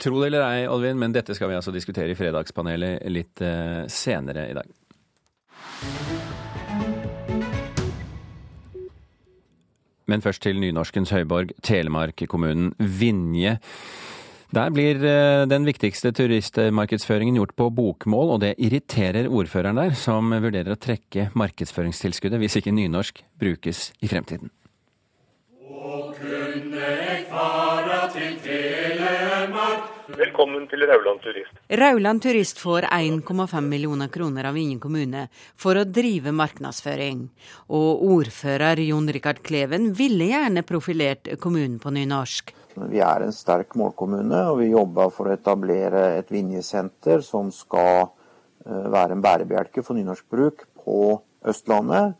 Tro 0.00 0.20
det 0.20 0.30
eller 0.30 0.44
ei, 0.46 0.64
Alvin, 0.66 0.98
men 0.98 1.14
dette 1.14 1.34
skal 1.36 1.50
vi 1.50 1.58
altså 1.58 1.74
diskutere 1.74 2.10
i 2.10 2.18
Fredagspanelet 2.18 3.04
litt 3.12 3.42
uh, 3.44 3.84
senere 3.90 4.48
i 4.50 4.56
dag. 4.56 4.72
Men 10.10 10.24
først 10.24 10.42
til 10.44 10.58
nynorskens 10.60 11.14
høyborg, 11.14 11.54
Telemark-kommunen 11.64 12.74
Vinje. 12.78 13.56
Der 14.54 14.70
blir 14.70 15.00
eh, 15.02 15.44
den 15.50 15.64
viktigste 15.66 16.12
turistmarkedsføringen 16.14 17.40
gjort 17.40 17.54
på 17.58 17.70
bokmål, 17.74 18.34
og 18.36 18.42
det 18.44 18.52
irriterer 18.62 19.26
ordføreren 19.26 19.80
der, 19.80 19.96
som 19.98 20.28
vurderer 20.30 20.76
å 20.76 20.78
trekke 20.78 21.30
markedsføringstilskuddet 21.34 22.38
hvis 22.42 22.60
ikke 22.60 22.74
nynorsk 22.76 23.24
brukes 23.40 23.88
i 24.04 24.10
fremtiden. 24.12 24.52
Velkommen 30.04 30.66
til 30.68 30.82
Rauland 30.84 31.22
Turist. 31.24 31.54
Rauland 31.80 32.20
Turist 32.20 32.58
får 32.60 32.84
1,5 32.92 33.60
millioner 33.64 34.10
kroner 34.12 34.44
av 34.44 34.56
Ingen 34.60 34.76
kommune 34.76 35.22
for 35.56 35.78
å 35.80 35.84
drive 35.88 36.28
markedsføring. 36.36 37.22
Og 37.72 38.02
ordfører 38.12 38.82
Jon 38.84 39.08
Rikard 39.08 39.40
Kleven 39.46 39.94
ville 39.96 40.26
gjerne 40.28 40.60
profilert 40.68 41.30
kommunen 41.40 41.78
på 41.80 41.92
nynorsk. 41.96 42.52
Vi 42.92 43.00
er 43.00 43.24
en 43.24 43.32
sterk 43.32 43.72
målkommune, 43.80 44.42
og 44.50 44.60
vi 44.60 44.74
jobber 44.74 45.08
for 45.14 45.30
å 45.30 45.38
etablere 45.38 46.02
et 46.18 46.28
Vinjesenter 46.34 47.24
som 47.24 47.48
skal 47.54 48.10
eh, 48.66 48.84
være 48.92 49.16
en 49.16 49.24
bærebjelke 49.24 49.86
for 49.86 49.96
nynorskbruk 49.96 50.66
på 50.84 50.98
Østlandet. 51.48 52.18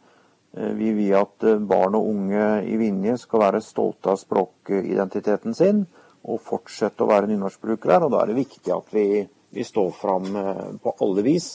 Eh, 0.56 0.72
vi 0.80 0.94
vil 0.96 1.18
at 1.20 1.44
eh, 1.44 1.60
barn 1.60 2.00
og 2.00 2.08
unge 2.14 2.48
i 2.64 2.80
Vinje 2.80 3.18
skal 3.26 3.44
være 3.44 3.62
stolte 3.66 4.14
av 4.14 4.22
språkidentiteten 4.24 5.58
sin 5.60 5.84
og 6.24 6.40
fortsette 6.42 7.04
å 7.04 7.10
være 7.10 7.28
nynorskbrukere. 7.30 8.00
Og 8.06 8.14
da 8.14 8.22
er 8.22 8.32
det 8.32 8.40
viktig 8.40 8.72
at 8.74 8.94
vi, 8.94 9.06
vi 9.54 9.66
står 9.66 9.92
fram 9.98 10.30
eh, 10.40 10.64
på 10.82 10.96
alle 11.04 11.24
vis 11.26 11.48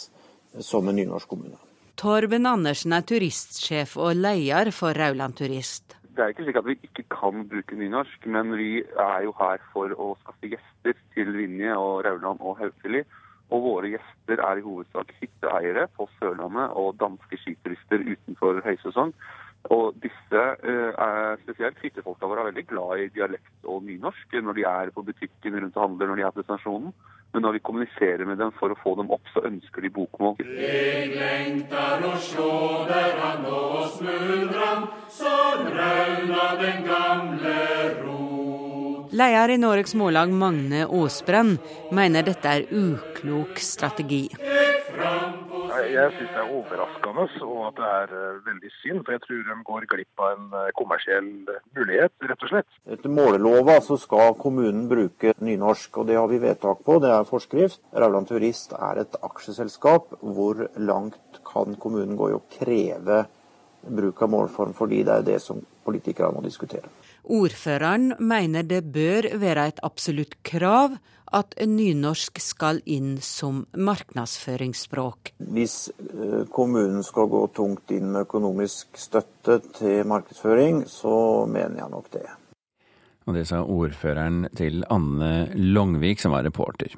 som 0.65 0.88
en 0.89 0.97
nynorsk 0.97 1.29
kommune. 1.29 1.57
Torben 1.99 2.47
Andersen 2.47 2.95
er 2.95 3.03
turistsjef 3.03 3.97
og 3.99 4.15
leder 4.15 4.71
for 4.71 4.95
Rauland 4.95 5.35
Turist. 5.35 5.97
Det 6.15 6.23
er 6.23 6.33
ikke 6.33 6.45
slik 6.45 6.59
at 6.59 6.67
vi 6.67 6.75
ikke 6.83 7.03
kan 7.11 7.43
bruke 7.47 7.75
nynorsk, 7.79 8.27
men 8.27 8.53
vi 8.59 8.81
er 8.83 9.25
jo 9.25 9.33
her 9.39 9.59
for 9.73 9.91
å 9.95 10.13
skaffe 10.21 10.51
gjester 10.51 10.95
til 11.15 11.33
Vinje 11.35 11.75
og 11.79 12.05
Rauland 12.07 12.39
og 12.39 12.57
Haukeli. 12.59 13.03
Og 13.49 13.63
våre 13.65 13.91
gjester 13.95 14.41
er 14.45 14.59
i 14.59 14.63
hovedsak 14.65 15.11
hytteeiere 15.19 15.88
på 15.97 16.07
Sørlandet 16.19 16.75
og 16.77 16.97
danske 17.01 17.39
skiturister 17.41 18.03
utenfor 18.05 18.61
høysesong. 18.65 19.13
Og 19.67 19.93
disse, 19.99 20.43
er 20.63 21.39
spesielt 21.43 21.81
hyttefolka 21.83 22.29
våre, 22.29 22.45
er 22.45 22.51
veldig 22.53 22.65
glad 22.69 23.03
i 23.03 23.09
dialekt 23.11 23.67
og 23.67 23.83
nynorsk 23.83 24.37
når 24.39 24.55
de 24.55 24.65
er 24.69 24.91
på 24.95 25.03
butikken 25.03 25.57
rundt 25.59 25.75
og 25.77 25.83
handler, 25.83 26.07
når 26.07 26.21
de 26.21 26.27
er 26.27 26.35
på 26.37 26.45
stasjonen. 26.47 26.93
Men 27.33 27.43
når 27.45 27.59
vi 27.59 27.59
kommuniserer 27.67 28.25
med 28.25 28.39
dem 28.41 28.53
for 28.57 28.73
å 28.73 28.77
få 28.81 28.95
dem 28.97 29.11
opp, 29.13 29.27
så 29.35 29.43
ønsker 29.45 29.85
de 29.85 29.91
bokmål. 29.93 30.39
Jeg 30.41 31.11
lengtar 31.13 32.01
å 32.07 32.15
sjå 32.17 32.53
der 32.89 33.19
han 33.19 33.43
nå 33.45 33.59
smuldran, 33.99 34.87
så 35.13 35.35
rauna 35.67 36.47
den 36.63 36.81
gamle 36.87 37.59
rot. 37.99 39.13
Leder 39.13 39.53
i 39.53 39.59
Noregs 39.61 39.93
Mållag, 39.97 40.33
Magne 40.33 40.87
Aasbrand, 40.87 41.59
mener 41.93 42.25
dette 42.25 42.49
er 42.49 42.65
uklok 42.69 43.61
strategi. 43.61 44.27
Jeg 45.88 46.12
syns 46.15 46.31
det 46.33 46.41
er 46.41 46.51
overraskende 46.59 47.25
og 47.45 47.62
at 47.69 47.77
det 47.79 47.89
er 47.89 48.13
eh, 48.17 48.39
veldig 48.45 48.71
synd, 48.81 49.01
for 49.05 49.15
jeg 49.15 49.24
tror 49.24 49.41
de 49.48 49.57
går 49.69 49.88
glipp 49.93 50.24
av 50.24 50.36
en 50.36 50.55
eh, 50.59 50.71
kommersiell 50.77 51.29
mulighet, 51.77 52.13
rett 52.31 52.45
og 52.45 52.51
slett. 52.51 52.79
Etter 52.95 53.13
målelova 53.13 53.79
så 53.86 53.98
skal 54.01 54.36
kommunen 54.39 54.88
bruke 54.91 55.33
nynorsk, 55.39 56.01
og 56.01 56.09
det 56.09 56.19
har 56.19 56.29
vi 56.31 56.41
vedtak 56.43 56.83
på, 56.86 57.00
det 57.03 57.12
er 57.15 57.27
forskrift. 57.29 57.81
Rauland 57.95 58.29
Turist 58.29 58.75
er 58.75 59.03
et 59.03 59.19
aksjeselskap. 59.25 60.17
Hvor 60.19 60.65
langt 60.77 61.41
kan 61.48 61.77
kommunen 61.81 62.17
gå 62.19 62.31
i 62.31 62.38
å 62.38 62.43
kreve 62.59 63.24
bruk 63.88 64.21
av 64.25 64.33
målform, 64.33 64.75
fordi 64.77 65.03
det 65.07 65.15
er 65.15 65.27
det 65.33 65.39
som 65.43 65.62
politikerne 65.86 66.36
må 66.36 66.43
diskutere. 66.45 66.91
Ordføreren 67.23 68.13
mener 68.19 68.63
det 68.63 68.83
bør 68.93 69.27
være 69.39 69.67
et 69.73 69.81
absolutt 69.83 70.38
krav 70.43 70.97
at 71.35 71.53
nynorsk 71.61 72.39
skal 72.41 72.81
inn 72.89 73.17
som 73.21 73.65
markedsføringsspråk. 73.77 75.33
Hvis 75.53 75.91
eh, 75.93 76.45
kommunen 76.53 77.03
skal 77.05 77.29
gå 77.29 77.43
tungt 77.53 77.93
inn 77.93 78.09
med 78.13 78.25
økonomisk 78.25 78.97
støtte 78.97 79.59
til 79.77 80.07
markedsføring, 80.09 80.83
så 80.89 81.45
mener 81.45 81.83
jeg 81.83 81.93
nok 81.93 82.09
det. 82.15 82.25
Og 83.29 83.35
det 83.38 83.45
sa 83.45 83.61
ordføreren 83.61 84.47
til 84.57 84.81
Anne 84.89 85.51
Longvik, 85.53 86.21
som 86.21 86.33
var 86.33 86.47
reporter. 86.47 86.95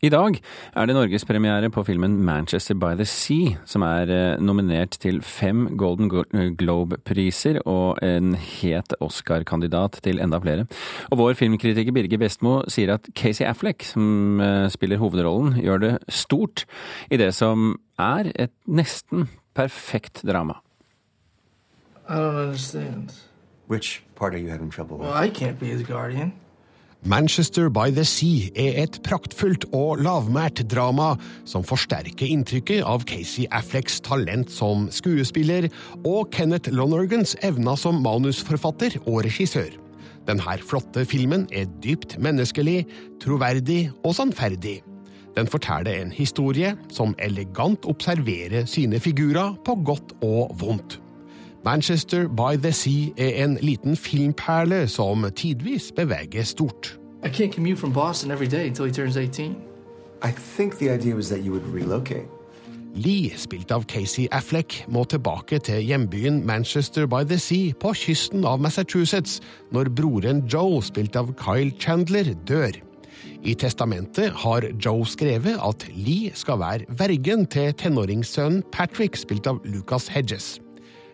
I 0.00 0.08
dag 0.08 0.38
er 0.72 0.86
det 0.88 0.94
norgespremiere 0.96 1.68
på 1.68 1.82
filmen 1.84 2.14
Manchester 2.24 2.72
by 2.74 2.94
the 2.96 3.04
Sea, 3.04 3.58
som 3.68 3.82
er 3.84 4.08
eh, 4.08 4.40
nominert 4.40 4.96
til 5.02 5.18
fem 5.20 5.66
Golden 5.76 6.08
eh, 6.32 6.54
Globe-priser 6.56 7.58
og 7.68 8.00
en 8.00 8.32
het 8.32 8.94
Oscar-kandidat 9.04 10.00
til 10.00 10.22
enda 10.24 10.40
flere. 10.40 10.64
Og 11.12 11.20
vår 11.20 11.36
filmkritiker 11.36 11.92
Birger 11.92 12.22
Bestmo 12.22 12.62
sier 12.72 12.94
at 12.96 13.12
Casey 13.12 13.44
Affleck, 13.44 13.84
som 13.84 14.40
eh, 14.40 14.70
spiller 14.72 15.02
hovedrollen, 15.04 15.60
gjør 15.60 15.84
det 15.84 15.94
stort 16.08 16.64
i 17.12 17.20
det 17.20 17.34
som 17.36 17.74
er 18.00 18.32
et 18.40 18.56
nesten 18.64 19.28
perfekt 19.52 20.24
drama. 20.24 20.62
I 22.08 22.16
don't 22.16 22.46
understand. 22.48 23.12
Which 23.68 24.00
part 24.16 24.32
are 24.32 24.38
you 24.38 24.48
having 24.48 24.70
trouble 24.70 24.96
with? 24.96 25.08
Well, 25.08 25.24
I 25.24 25.28
can't 25.28 25.60
be 25.60 25.66
his 25.66 25.82
guardian. 25.82 26.32
Manchester 27.02 27.70
by 27.70 27.88
the 27.90 28.04
Sea 28.04 28.50
er 28.52 28.82
et 28.82 28.98
praktfullt 29.06 29.64
og 29.72 30.02
lavmælt 30.04 30.60
drama 30.68 31.14
som 31.48 31.64
forsterker 31.64 32.28
inntrykket 32.28 32.84
av 32.84 33.06
Casey 33.08 33.46
Afflecks 33.56 34.02
talent 34.04 34.52
som 34.52 34.84
skuespiller 34.92 35.70
og 36.04 36.28
Kenneth 36.36 36.68
Lonergans 36.68 37.38
evner 37.40 37.80
som 37.80 38.02
manusforfatter 38.04 38.98
og 39.06 39.24
regissør. 39.24 39.72
Denne 40.28 40.58
flotte 40.60 41.06
filmen 41.08 41.48
er 41.56 41.72
dypt 41.80 42.18
menneskelig, 42.20 42.84
troverdig 43.24 43.86
og 44.04 44.18
sannferdig. 44.20 44.82
Den 45.38 45.48
forteller 45.48 46.02
en 46.02 46.12
historie 46.12 46.74
som 46.92 47.16
elegant 47.16 47.88
observerer 47.88 48.68
sine 48.68 49.00
figurer 49.00 49.56
på 49.64 49.80
godt 49.88 50.18
og 50.20 50.52
vondt. 50.60 51.00
Manchester 51.64 52.28
by 52.28 52.56
the 52.56 52.72
Sea 52.72 53.12
er 53.18 53.44
en 53.44 53.58
liten 53.60 53.96
filmperle 53.96 54.88
som 54.88 55.26
tidvis 55.36 55.92
beveger 55.96 56.42
stort. 56.42 56.98
I 57.22 57.28
can't 57.28 57.52
commute 57.54 57.78
from 57.78 57.92
Boston 57.92 58.30
every 58.30 58.48
day 58.48 58.66
until 58.66 58.84
he 58.84 58.92
turns 58.92 59.16
18. 59.16 59.56
I 60.22 60.32
think 60.56 60.78
the 60.78 60.88
idea 60.94 61.14
was 61.14 61.28
that 61.28 61.44
you 61.44 61.52
would 61.52 61.74
relocate. 61.74 62.28
Lee, 62.94 63.30
spilt 63.36 63.70
av 63.70 63.84
Casey 63.84 64.26
Affleck, 64.32 64.84
må 64.88 65.04
tilbake 65.04 65.58
til 65.58 65.84
hjembyen 65.84 66.40
Manchester 66.46 67.06
by 67.06 67.22
the 67.28 67.38
Sea 67.38 67.74
på 67.80 67.92
kysten 67.94 68.44
av 68.44 68.60
Massachusetts 68.60 69.40
når 69.70 69.92
broren 69.94 70.42
Joe, 70.48 70.80
spilt 70.82 71.16
av 71.16 71.34
Kyle 71.38 71.70
Chandler, 71.78 72.32
dør. 72.48 72.72
I 73.44 73.54
testamentet 73.54 74.32
har 74.42 74.64
Joe 74.84 75.04
skrevet 75.06 75.60
at 75.60 75.86
Lee 75.92 76.32
skal 76.34 76.58
være 76.60 76.98
vergen 76.98 77.46
til 77.46 77.70
tenåringssønnen 77.76 78.64
Patrick, 78.72 79.16
spilt 79.16 79.46
av 79.46 79.60
Lucas 79.64 80.08
Hedges. 80.08 80.58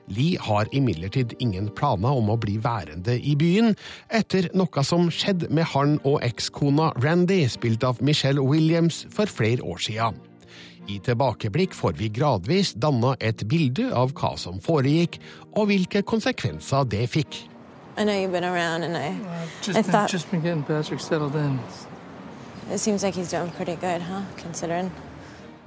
Lee 0.09 0.39
har 0.41 0.69
imidlertid 0.73 1.35
ingen 1.43 1.69
planer 1.75 2.15
om 2.19 2.31
å 2.31 2.39
bli 2.41 2.57
værende 2.63 3.17
i 3.19 3.35
byen, 3.39 3.75
etter 4.15 4.49
noe 4.55 4.85
som 4.87 5.11
skjedde 5.11 5.51
med 5.55 5.67
han 5.73 5.99
og 6.07 6.21
ekskona 6.27 6.93
Randy, 7.03 7.43
spilt 7.51 7.85
av 7.87 8.03
Michelle 8.05 8.43
Williams, 8.43 9.05
for 9.11 9.27
flere 9.27 9.65
år 9.67 9.83
siden. 9.83 10.21
I 10.87 11.01
tilbakeblikk 11.03 11.75
får 11.75 11.97
vi 11.99 12.13
gradvis 12.15 12.73
danna 12.79 13.17
et 13.19 13.43
bilde 13.51 13.89
av 13.91 14.15
hva 14.15 14.37
som 14.39 14.61
foregikk, 14.63 15.19
og 15.57 15.73
hvilke 15.73 16.05
konsekvenser 16.07 16.87
det 16.87 17.09
fikk. 17.11 17.43
I 17.99 18.05
know 18.05 18.13
you've 18.13 18.31
been 18.31 18.45
around, 18.45 18.85
and 18.85 18.97
I, 18.97 19.17
just, 19.63 19.79
I 19.79 19.83
thought 19.83 20.13
just 20.13 20.31
been 20.31 20.43
getting 20.43 20.63
Patrick 20.63 21.01
settled 21.01 21.35
in. 21.35 21.59
it 22.71 22.79
seems 22.79 23.03
like 23.03 23.15
he's 23.15 23.31
doing 23.31 23.51
pretty 23.53 23.75
good, 23.77 24.03
huh? 24.03 24.23
Considering. 24.37 24.91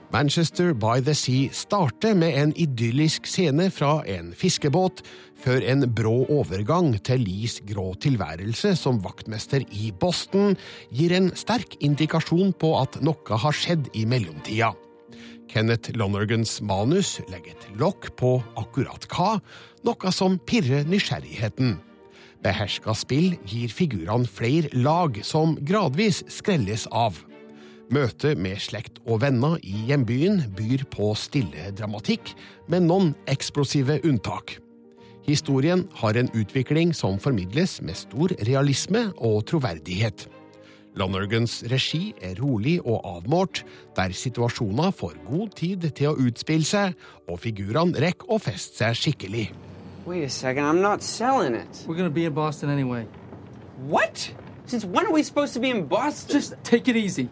Manchester 0.09 0.73
by 0.73 0.97
the 1.05 1.13
Sea 1.13 1.51
starter 1.53 2.15
med 2.17 2.33
en 2.33 2.53
idyllisk 2.57 3.27
scene 3.29 3.67
fra 3.69 3.99
en 4.09 4.31
fiskebåt, 4.33 5.03
før 5.37 5.61
en 5.61 5.85
brå 5.93 6.23
overgang 6.33 6.95
til 7.05 7.21
Lees 7.21 7.59
grå 7.69 7.91
tilværelse 8.01 8.73
som 8.79 9.03
vaktmester 9.05 9.61
i 9.69 9.91
Boston 9.93 10.57
gir 10.89 11.13
en 11.13 11.29
sterk 11.37 11.77
indikasjon 11.85 12.55
på 12.57 12.73
at 12.81 12.97
noe 13.05 13.41
har 13.43 13.53
skjedd 13.53 13.91
i 13.93 14.07
mellomtida. 14.09 14.73
Kenneth 15.49 15.93
Lonergans 15.93 16.57
manus 16.65 17.19
legger 17.29 17.53
et 17.53 17.69
lokk 17.77 18.09
på 18.17 18.39
akkurat 18.57 19.05
hva, 19.13 19.37
noe 19.85 20.13
som 20.13 20.41
pirrer 20.41 20.89
nysgjerrigheten. 20.89 21.77
Beherska 22.41 22.97
spill 22.97 23.35
gir 23.45 23.69
figurene 23.69 24.25
flere 24.25 24.73
lag 24.73 25.21
som 25.21 25.53
gradvis 25.61 26.23
skrelles 26.33 26.89
av. 26.89 27.28
Møtet 27.89 28.37
med 28.37 28.59
slekt 28.61 28.99
og 29.09 29.23
venner 29.23 29.55
i 29.65 29.87
hjembyen 29.87 30.43
byr 30.53 30.83
på 30.93 31.07
stille 31.17 31.71
dramatikk, 31.73 32.35
med 32.69 32.85
noen 32.85 33.15
eksplosive 33.31 33.95
unntak. 34.05 34.59
Historien 35.25 35.87
har 35.97 36.17
en 36.17 36.29
utvikling 36.37 36.91
som 36.93 37.17
formidles 37.21 37.79
med 37.81 37.97
stor 37.97 38.35
realisme 38.45 39.07
og 39.17 39.41
troverdighet. 39.49 40.27
Lonergans 41.01 41.63
regi 41.69 42.13
er 42.21 42.37
rolig 42.37 42.75
og 42.83 43.01
avmålt, 43.05 43.63
der 43.97 44.13
situasjoner 44.13 44.93
får 44.93 45.17
god 45.25 45.49
tid 45.57 45.89
til 45.97 46.11
å 46.11 46.17
utspille 46.27 46.69
seg, 46.69 46.93
og 47.25 47.41
figurene 47.41 47.97
rekker 48.05 48.29
å 48.29 48.37
feste 48.41 48.83
seg 48.83 49.01
skikkelig. 49.01 49.47
Wait 50.05 50.23
a 50.25 50.29
second, 50.29 50.65
I'm 50.65 50.81
not 50.81 51.01
selling 51.01 51.55
it. 51.55 51.85
We're 51.87 51.97
gonna 51.97 52.09
be 52.09 52.25
in 52.25 52.33
Boston 52.33 52.69
anyway. 52.69 53.07
What? 53.87 54.29
Since 54.65 54.85
when 54.85 55.07
are 55.07 55.13
we 55.13 55.23
supposed 55.23 55.53
to 55.53 55.59
be 55.59 55.69
in 55.69 55.87
Boston? 55.87 56.35
Just 56.37 56.53
take 56.63 56.87
it 56.87 56.95
easy. 56.95 57.29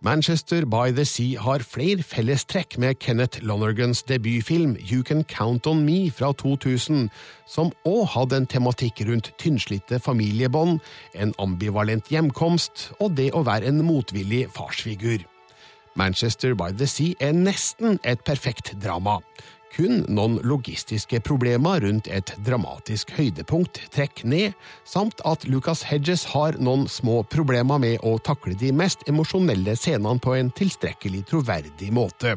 Manchester 0.00 0.64
by 0.64 0.92
the 0.94 1.02
Sea 1.04 1.40
har 1.42 1.64
flere 1.66 2.04
fellestrekk 2.06 2.76
med 2.78 3.00
Kenneth 3.02 3.40
Lonergans 3.42 4.04
debutfilm 4.06 4.76
You 4.78 5.02
Can 5.02 5.24
Count 5.24 5.66
On 5.66 5.80
Me 5.82 6.06
fra 6.14 6.30
2000, 6.38 7.08
som 7.50 7.72
òg 7.82 8.04
hadde 8.14 8.38
en 8.38 8.46
tematikk 8.46 9.02
rundt 9.08 9.32
tynnslitte 9.42 9.98
familiebånd, 9.98 10.78
en 11.18 11.34
ambivalent 11.42 12.12
hjemkomst 12.14 12.92
og 13.00 13.16
det 13.18 13.32
å 13.34 13.42
være 13.42 13.72
en 13.72 13.82
motvillig 13.82 14.44
farsfigur. 14.54 15.26
Manchester 15.98 16.54
by 16.54 16.70
the 16.78 16.86
Sea 16.86 17.18
er 17.18 17.34
nesten 17.34 17.98
et 18.06 18.22
perfekt 18.22 18.76
drama. 18.78 19.18
Kun 19.74 20.02
noen 20.08 20.38
logistiske 20.48 21.20
problemer 21.24 21.82
rundt 21.84 22.08
et 22.10 22.32
dramatisk 22.46 23.12
høydepunkt 23.18 23.80
trekker 23.94 24.28
ned, 24.28 24.56
samt 24.88 25.20
at 25.28 25.44
Lucas 25.48 25.84
Hedges 25.88 26.24
har 26.32 26.56
noen 26.58 26.86
små 26.90 27.20
problemer 27.28 27.80
med 27.82 28.02
å 28.06 28.16
takle 28.18 28.56
de 28.58 28.72
mest 28.72 29.04
emosjonelle 29.10 29.76
scenene 29.78 30.18
på 30.24 30.34
en 30.38 30.50
tilstrekkelig 30.56 31.26
troverdig 31.30 31.92
måte. 31.94 32.36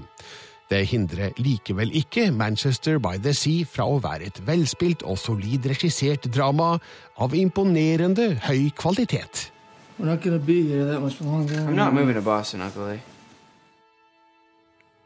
Det 0.72 0.86
hindrer 0.88 1.34
likevel 1.36 1.92
ikke 2.00 2.30
Manchester 2.32 3.00
by 3.04 3.18
the 3.20 3.34
Sea 3.36 3.68
fra 3.68 3.88
å 3.92 3.98
være 4.04 4.30
et 4.30 4.38
velspilt 4.48 5.04
og 5.04 5.20
solid 5.20 5.68
regissert 5.68 6.30
drama 6.32 6.78
av 7.20 7.36
imponerende 7.36 8.38
høy 8.48 8.70
kvalitet. 8.76 9.50
We're 10.00 10.08
not 10.08 10.22
gonna 10.24 10.40
be 10.40 10.64
here 10.64 10.86
that 10.86 11.02
much 11.02 11.20
longer. 11.22 11.60
I'm 11.68 11.76
not 11.76 11.94
moving 11.94 12.16
to 12.16 12.22
Boston, 12.22 12.62
Uncle 12.62 12.88
Lee. 12.88 13.02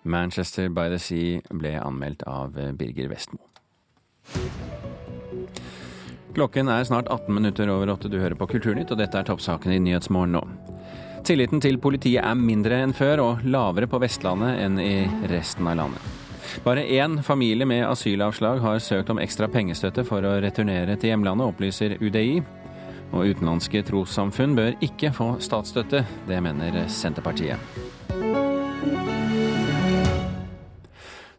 Manchester 0.06 0.70
by 0.70 0.90
the 0.94 1.00
Sea 1.02 1.42
ble 1.50 1.76
anmeldt 1.82 2.24
av 2.30 2.56
Birger 2.78 3.10
Vestmo. 3.12 3.42
Klokken 6.36 6.68
er 6.68 6.84
snart 6.84 7.08
18 7.08 7.34
minutter 7.34 7.70
over 7.72 7.90
åtte. 7.90 8.10
Du 8.12 8.20
hører 8.20 8.36
på 8.36 8.48
Kulturnytt, 8.52 8.92
og 8.92 9.00
dette 9.00 9.18
er 9.18 9.28
toppsakene 9.28 9.78
i 9.78 9.84
Nyhetsmorgen 9.84 10.36
nå. 10.36 10.44
Tilliten 11.26 11.62
til 11.64 11.80
politiet 11.82 12.22
er 12.22 12.36
mindre 12.38 12.82
enn 12.84 12.94
før, 12.94 13.24
og 13.24 13.46
lavere 13.48 13.88
på 13.90 14.02
Vestlandet 14.04 14.60
enn 14.62 14.78
i 14.84 15.08
resten 15.32 15.66
av 15.72 15.80
landet. 15.80 16.12
Bare 16.66 16.84
én 16.86 17.18
familie 17.24 17.66
med 17.66 17.88
asylavslag 17.88 18.60
har 18.62 18.84
søkt 18.84 19.10
om 19.10 19.20
ekstra 19.20 19.48
pengestøtte 19.52 20.06
for 20.08 20.28
å 20.28 20.36
returnere 20.44 21.00
til 21.00 21.14
hjemlandet, 21.14 21.56
opplyser 21.56 21.98
UDI. 22.02 22.44
Og 23.16 23.32
utenlandske 23.32 23.84
trossamfunn 23.88 24.58
bør 24.58 24.76
ikke 24.84 25.14
få 25.16 25.36
statsstøtte, 25.44 26.04
det 26.28 26.42
mener 26.44 26.84
Senterpartiet. 26.92 28.55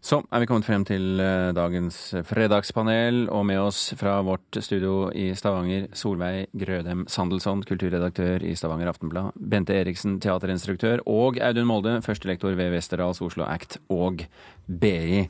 Så 0.07 0.21
er 0.31 0.39
vi 0.39 0.47
kommet 0.47 0.67
frem 0.69 0.85
til 0.87 1.19
eh, 1.19 1.49
dagens 1.57 1.97
fredagspanel, 2.29 3.25
og 3.27 3.43
med 3.49 3.59
oss 3.59 3.89
fra 3.99 4.21
vårt 4.23 4.59
studio 4.63 5.09
i 5.11 5.33
Stavanger, 5.35 5.89
Solveig 5.99 6.47
Grødem 6.55 7.03
Sandelsson, 7.11 7.65
kulturredaktør 7.67 8.45
i 8.47 8.55
Stavanger 8.55 8.93
Aftenblad, 8.93 9.35
Bente 9.35 9.75
Eriksen, 9.75 10.21
teaterinstruktør, 10.23 11.03
og 11.11 11.41
Audun 11.43 11.67
Molde, 11.67 11.99
førstelektor 12.07 12.55
ved 12.55 12.77
Westerdals 12.77 13.19
Oslo 13.27 13.49
Act 13.51 13.81
og 13.91 14.23
BI. 14.71 15.25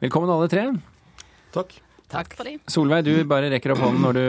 Velkommen 0.00 0.32
alle 0.32 0.48
tre. 0.48 0.70
Takk. 1.52 1.76
Takk 2.06 2.36
for 2.38 2.46
det. 2.46 2.60
Solveig, 2.70 3.02
du 3.02 3.24
bare 3.26 3.48
rekker 3.50 3.72
opp 3.74 3.80
hånden 3.82 4.04
når 4.04 4.14
du 4.14 4.26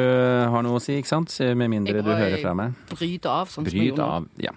har 0.49 0.63
noe 0.65 0.79
å 0.79 0.81
si, 0.81 0.95
ikke 0.97 1.11
sant? 1.11 1.33
Med 1.59 1.69
mindre 1.69 2.01
du 2.01 2.09
hører 2.09 2.39
fra 2.41 2.55
meg. 2.57 2.73
Bryt 2.89 3.27
av, 3.29 3.51
sånn 3.53 3.67
som 3.67 3.77
jeg 3.77 3.91
gjorde 3.91 4.07
av, 4.15 4.25
ja. 4.41 4.53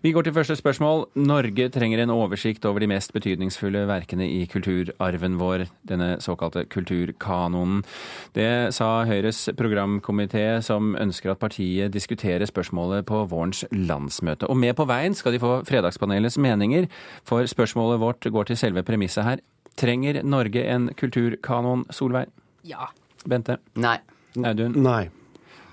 Vi 0.00 0.12
går 0.16 0.24
til 0.24 0.34
første 0.38 0.56
spørsmål. 0.56 1.04
Norge 1.20 1.68
trenger 1.74 2.00
en 2.00 2.14
oversikt 2.14 2.64
over 2.68 2.80
de 2.80 2.88
mest 2.88 3.12
betydningsfulle 3.12 3.84
verkene 3.90 4.24
i 4.24 4.46
kulturarven 4.48 5.36
vår, 5.42 5.66
denne 5.92 6.14
såkalte 6.24 6.64
kulturkanonen. 6.72 7.84
Det 8.32 8.72
sa 8.72 8.90
Høyres 9.04 9.44
programkomité, 9.58 10.46
som 10.64 10.96
ønsker 10.96 11.34
at 11.34 11.44
partiet 11.44 11.92
diskuterer 11.92 12.48
spørsmålet 12.48 13.04
på 13.04 13.26
vårens 13.28 13.66
landsmøte. 13.68 14.48
Og 14.48 14.56
med 14.56 14.78
på 14.80 14.88
veien 14.88 15.12
skal 15.18 15.36
de 15.36 15.44
få 15.44 15.58
Fredagspanelets 15.68 16.40
meninger, 16.40 16.88
for 17.28 17.44
spørsmålet 17.44 18.00
vårt 18.00 18.32
går 18.32 18.48
til 18.48 18.64
selve 18.64 18.86
premisset 18.86 19.28
her. 19.28 19.44
Trenger 19.76 20.22
Norge 20.24 20.64
en 20.68 20.88
kulturkanon, 20.96 21.84
Solveig? 21.92 22.32
Ja. 22.62 22.88
Bente? 23.28 23.58
Nei. 23.74 23.98
Audun? 24.44 24.72
Nei. 24.82 25.10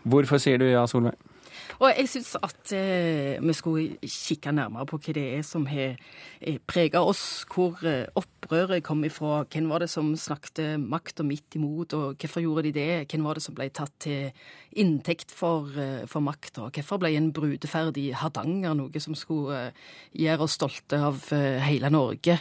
Hvorfor 0.09 0.39
sier 0.41 0.57
du 0.57 0.65
ja, 0.69 0.85
Solveig? 0.87 1.17
Og 1.77 1.91
jeg 1.93 2.09
syns 2.09 2.33
at 2.41 2.73
eh, 2.75 3.37
vi 3.39 3.53
skulle 3.53 4.09
kikke 4.09 4.51
nærmere 4.55 4.87
på 4.89 4.97
hva 4.97 5.15
det 5.15 5.27
er 5.37 5.45
som 5.45 5.67
har 5.69 5.95
preget 6.65 6.89
prega 6.89 7.01
oss. 7.05 7.45
Hvor 7.49 7.79
eh, 7.87 8.07
opprøret 8.17 8.83
kom 8.83 9.03
ifra. 9.05 9.43
Hvem 9.51 9.69
var 9.69 9.83
det 9.83 9.89
som 9.91 10.11
snakket 10.17 10.79
makt 10.79 11.21
og 11.21 11.29
midt 11.29 11.55
imot, 11.59 11.93
og 11.93 12.17
hvorfor 12.19 12.43
gjorde 12.43 12.65
de 12.67 12.73
det? 12.79 13.11
Hvem 13.11 13.25
var 13.27 13.37
det 13.37 13.43
som 13.43 13.55
ble 13.57 13.69
tatt 13.69 13.93
til 13.99 14.31
inntekt 14.79 15.31
for, 15.31 15.69
eh, 15.77 16.05
for 16.09 16.23
makt? 16.23 16.59
Og 16.59 16.71
hvorfor 16.71 17.01
ble 17.01 17.13
en 17.17 17.31
brudeferd 17.35 17.97
i 17.97 18.11
Hardanger 18.11 18.75
noe 18.77 19.03
som 19.03 19.17
skulle 19.17 19.69
eh, 19.69 19.71
gjøre 20.23 20.45
oss 20.47 20.57
stolte 20.59 20.99
av 21.09 21.29
eh, 21.35 21.59
hele 21.67 21.91
Norge? 21.93 22.39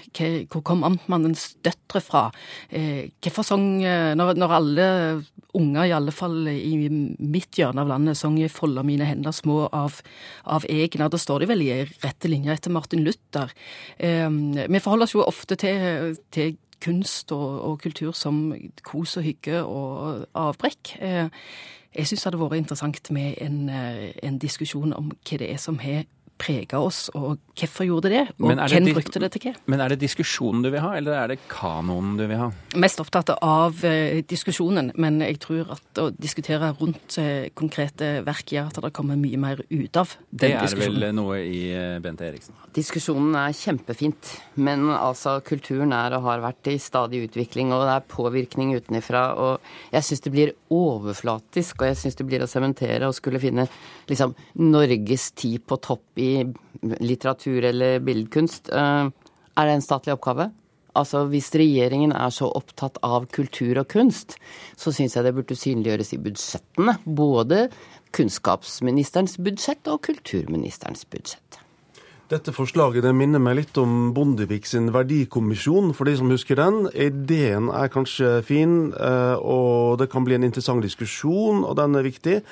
Hvor 0.49 0.63
kom 0.63 0.85
amtmannens 0.87 1.57
døtre 1.65 2.01
fra? 2.05 2.29
Hvorfor 2.69 3.47
sang 3.47 3.67
når, 3.81 4.35
når 4.39 4.53
alle 4.55 4.87
unger, 5.57 5.85
i 5.85 5.95
alle 5.95 6.13
fall 6.15 6.49
i 6.51 6.89
mitt 6.89 7.59
hjørne 7.59 7.83
av 7.83 7.91
landet, 7.91 8.19
sang 8.19 8.37
'Folda 8.39 8.85
mine 8.87 9.07
hender' 9.09 9.18
enda 9.19 9.35
små 9.35 9.67
av, 9.75 9.99
av 10.49 10.67
Egner. 10.71 11.11
Da 11.11 11.21
står 11.21 11.45
de 11.45 11.51
vel 11.53 11.67
i 11.67 11.83
rette 12.05 12.31
linje 12.31 12.55
etter 12.55 12.75
Martin 12.75 13.05
Luther. 13.07 13.53
Eh, 13.99 14.31
vi 14.31 14.83
forholder 14.83 15.09
oss 15.09 15.17
jo 15.17 15.27
ofte 15.27 15.59
til, 15.61 16.17
til 16.35 16.57
kunst 16.85 17.33
og, 17.35 17.49
og, 17.65 17.81
kultur 17.83 18.15
som 18.17 18.53
kos 18.87 19.17
og 19.19 19.27
hygge 19.27 19.63
og 19.65 20.29
avbrekk. 20.39 20.95
Eh, 21.03 21.27
jeg 21.99 22.07
syns 22.07 22.23
det 22.23 22.29
hadde 22.29 22.43
vært 22.43 22.61
interessant 22.61 23.11
med 23.15 23.39
en, 23.43 23.59
eh, 23.73 24.13
en 24.23 24.39
diskusjon 24.39 24.95
om 24.95 25.11
hva 25.11 25.41
det 25.41 25.51
er 25.51 25.61
som 25.63 25.81
har 25.83 26.07
prega 26.39 26.81
oss, 26.81 27.09
og 27.19 27.39
hvorfor 27.59 27.87
gjorde 27.89 28.13
det? 28.13 28.23
Og 28.39 28.53
hvem 28.55 28.89
brukte 28.95 29.21
det 29.23 29.31
til 29.35 29.49
hva? 29.49 29.55
Men 29.71 29.83
er 29.83 29.93
det 29.93 30.01
diskusjonen 30.05 30.63
du 30.65 30.71
vil 30.71 30.83
ha, 30.83 30.93
eller 30.99 31.17
er 31.19 31.33
det 31.33 31.39
kanonen 31.51 32.17
du 32.19 32.25
vil 32.31 32.41
ha? 32.41 32.49
Mest 32.79 33.03
opptatt 33.03 33.33
av 33.35 33.83
eh, 33.87 34.21
diskusjonen, 34.29 34.93
men 35.01 35.21
jeg 35.25 35.41
tror 35.43 35.75
at 35.75 36.03
å 36.03 36.09
diskutere 36.15 36.71
rundt 36.79 37.19
eh, 37.21 37.51
konkrete 37.59 38.19
verk 38.27 38.55
gjør 38.55 38.71
at 38.71 38.81
det 38.85 38.93
kommer 38.97 39.19
mye 39.21 39.41
mer 39.41 39.63
ut 39.67 40.01
av 40.01 40.15
den 40.31 40.55
diskusjonen. 40.61 41.01
Det 41.01 41.09
er 41.09 41.11
vel 41.11 41.19
noe 41.19 41.41
i 41.43 41.63
eh, 41.75 41.99
Bente 42.05 42.29
Eriksen? 42.29 42.57
Diskusjonen 42.79 43.35
er 43.41 43.57
kjempefint, 43.57 44.33
men 44.63 44.87
altså 44.95 45.39
kulturen 45.47 45.95
er 45.97 46.15
og 46.19 46.27
har 46.29 46.45
vært 46.45 46.71
i 46.71 46.79
stadig 46.83 47.25
utvikling, 47.27 47.73
og 47.75 47.85
det 47.89 47.97
er 47.97 48.09
påvirkning 48.15 48.75
utenifra, 48.79 49.25
og 49.35 49.95
jeg 49.95 50.07
syns 50.07 50.25
det 50.25 50.35
blir 50.35 50.55
overflatisk, 50.75 51.83
og 51.83 51.91
jeg 51.91 52.01
syns 52.05 52.19
det 52.19 52.29
blir 52.29 52.45
å 52.45 52.51
sementere 52.51 53.09
og 53.09 53.17
skulle 53.17 53.43
finne 53.43 53.67
liksom 54.09 54.35
Norges 54.63 55.31
tid 55.39 55.65
på 55.69 55.79
topp 55.83 56.21
i 56.23 56.28
litteratur 57.03 57.67
eller 57.71 58.01
billedkunst. 58.05 58.73
Eh, 58.73 59.11
er 59.59 59.69
det 59.69 59.77
en 59.77 59.85
statlig 59.85 60.15
oppgave? 60.15 60.51
Altså 60.99 61.25
Hvis 61.31 61.53
regjeringen 61.55 62.13
er 62.17 62.33
så 62.35 62.49
opptatt 62.59 62.99
av 63.07 63.29
kultur 63.35 63.79
og 63.79 63.89
kunst, 63.93 64.37
så 64.77 64.93
syns 64.95 65.15
jeg 65.17 65.27
det 65.27 65.35
burde 65.37 65.59
synliggjøres 65.59 66.15
i 66.17 66.21
budsjettene. 66.25 66.97
Både 67.05 67.69
kunnskapsministerens 68.17 69.37
budsjett 69.43 69.91
og 69.93 70.03
kulturministerens 70.09 71.05
budsjett. 71.11 71.58
Dette 72.29 72.53
forslaget 72.53 73.07
det 73.07 73.15
minner 73.17 73.41
meg 73.41 73.55
litt 73.57 73.79
om 73.81 74.11
Bondevik 74.13 74.67
sin 74.69 74.91
verdikommisjon, 74.93 75.95
for 75.97 76.05
de 76.05 76.13
som 76.19 76.29
husker 76.29 76.59
den. 76.61 76.83
Ideen 76.93 77.71
er 77.73 77.89
kanskje 77.89 78.43
fin, 78.45 78.93
eh, 78.93 79.37
og 79.41 79.97
det 80.03 80.11
kan 80.13 80.27
bli 80.27 80.37
en 80.37 80.45
interessant 80.45 80.85
diskusjon, 80.85 81.65
og 81.65 81.79
den 81.81 81.97
er 81.97 82.05
viktig. 82.05 82.43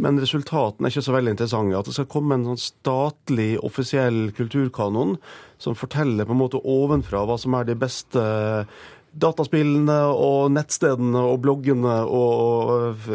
Men 0.00 0.16
resultatene 0.16 0.88
er 0.88 0.94
ikke 0.94 1.04
så 1.04 1.12
veldig 1.12 1.34
interessante. 1.34 1.76
At 1.76 1.84
det 1.84 1.98
skal 1.98 2.08
komme 2.08 2.38
en 2.38 2.48
sånn 2.48 2.62
statlig, 2.64 3.58
offisiell 3.60 4.32
kulturkanon 4.32 5.18
som 5.60 5.76
forteller 5.76 6.24
på 6.24 6.32
en 6.32 6.40
måte 6.40 6.64
ovenfra 6.64 7.26
hva 7.28 7.36
som 7.40 7.60
er 7.60 7.68
de 7.68 7.76
beste 7.76 8.24
dataspillene 9.16 9.96
og 10.12 10.52
nettstedene 10.54 11.22
og 11.24 11.40
bloggene 11.44 11.96
og 12.04 13.06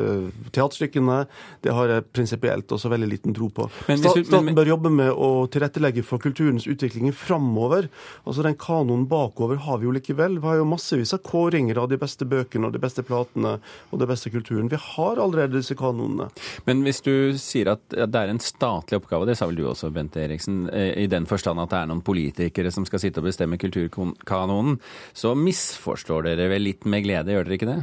teaterstykkene, 0.53 1.17
det 1.61 1.73
har 1.75 1.91
jeg 1.93 2.05
prinsipielt 2.13 2.71
også 2.73 2.89
veldig 2.91 3.09
liten 3.11 3.35
tro 3.37 3.49
på. 3.53 3.67
Men, 3.87 4.01
Staten 4.01 4.25
men, 4.31 4.49
men, 4.49 4.57
bør 4.57 4.71
jobbe 4.73 4.91
med 4.93 5.11
å 5.13 5.29
tilrettelegge 5.51 6.03
for 6.07 6.21
kulturens 6.23 6.67
utvikling 6.69 7.11
framover. 7.15 7.89
Altså 8.25 8.45
Den 8.45 8.57
kanonen 8.59 9.05
bakover 9.11 9.61
har 9.65 9.81
vi 9.81 9.87
jo 9.89 9.95
likevel. 9.95 10.39
Vi 10.41 10.49
har 10.49 10.59
jo 10.61 10.67
massevis 10.69 11.13
av 11.17 11.21
kåringer 11.27 11.79
av 11.81 11.91
de 11.91 11.99
beste 12.01 12.25
bøkene 12.25 12.69
og 12.69 12.75
de 12.75 12.81
beste 12.81 13.05
platene 13.05 13.57
og 13.91 14.01
den 14.01 14.09
beste 14.09 14.33
kulturen. 14.33 14.71
Vi 14.71 14.79
har 14.81 15.21
allerede 15.21 15.59
disse 15.59 15.77
kanonene. 15.77 16.31
Men 16.65 16.83
hvis 16.85 17.03
du 17.05 17.37
sier 17.39 17.73
at 17.75 17.85
det 17.91 18.09
er 18.17 18.33
en 18.33 18.41
statlig 18.41 19.01
oppgave, 19.01 19.29
det 19.29 19.37
sa 19.39 19.49
vel 19.49 19.61
du 19.61 19.65
også, 19.69 19.91
Bente 19.93 20.23
Eriksen, 20.23 20.65
eh, 20.73 20.95
i 21.03 21.07
den 21.11 21.27
forstand 21.29 21.61
at 21.61 21.71
det 21.73 21.81
er 21.81 21.91
noen 21.91 22.03
politikere 22.05 22.73
som 22.73 22.87
skal 22.89 23.03
sitte 23.03 23.21
og 23.21 23.29
bestemme 23.29 23.59
kulturkanonen, 23.61 24.79
så 25.13 25.35
misforstår 25.37 25.90
misforstår 25.91 26.23
dere 26.30 26.47
vel 26.51 26.63
litt 26.63 26.86
med 26.88 27.04
glede, 27.04 27.34
gjør 27.34 27.47
dere 27.47 27.58
ikke 27.58 27.69
det? 27.69 27.82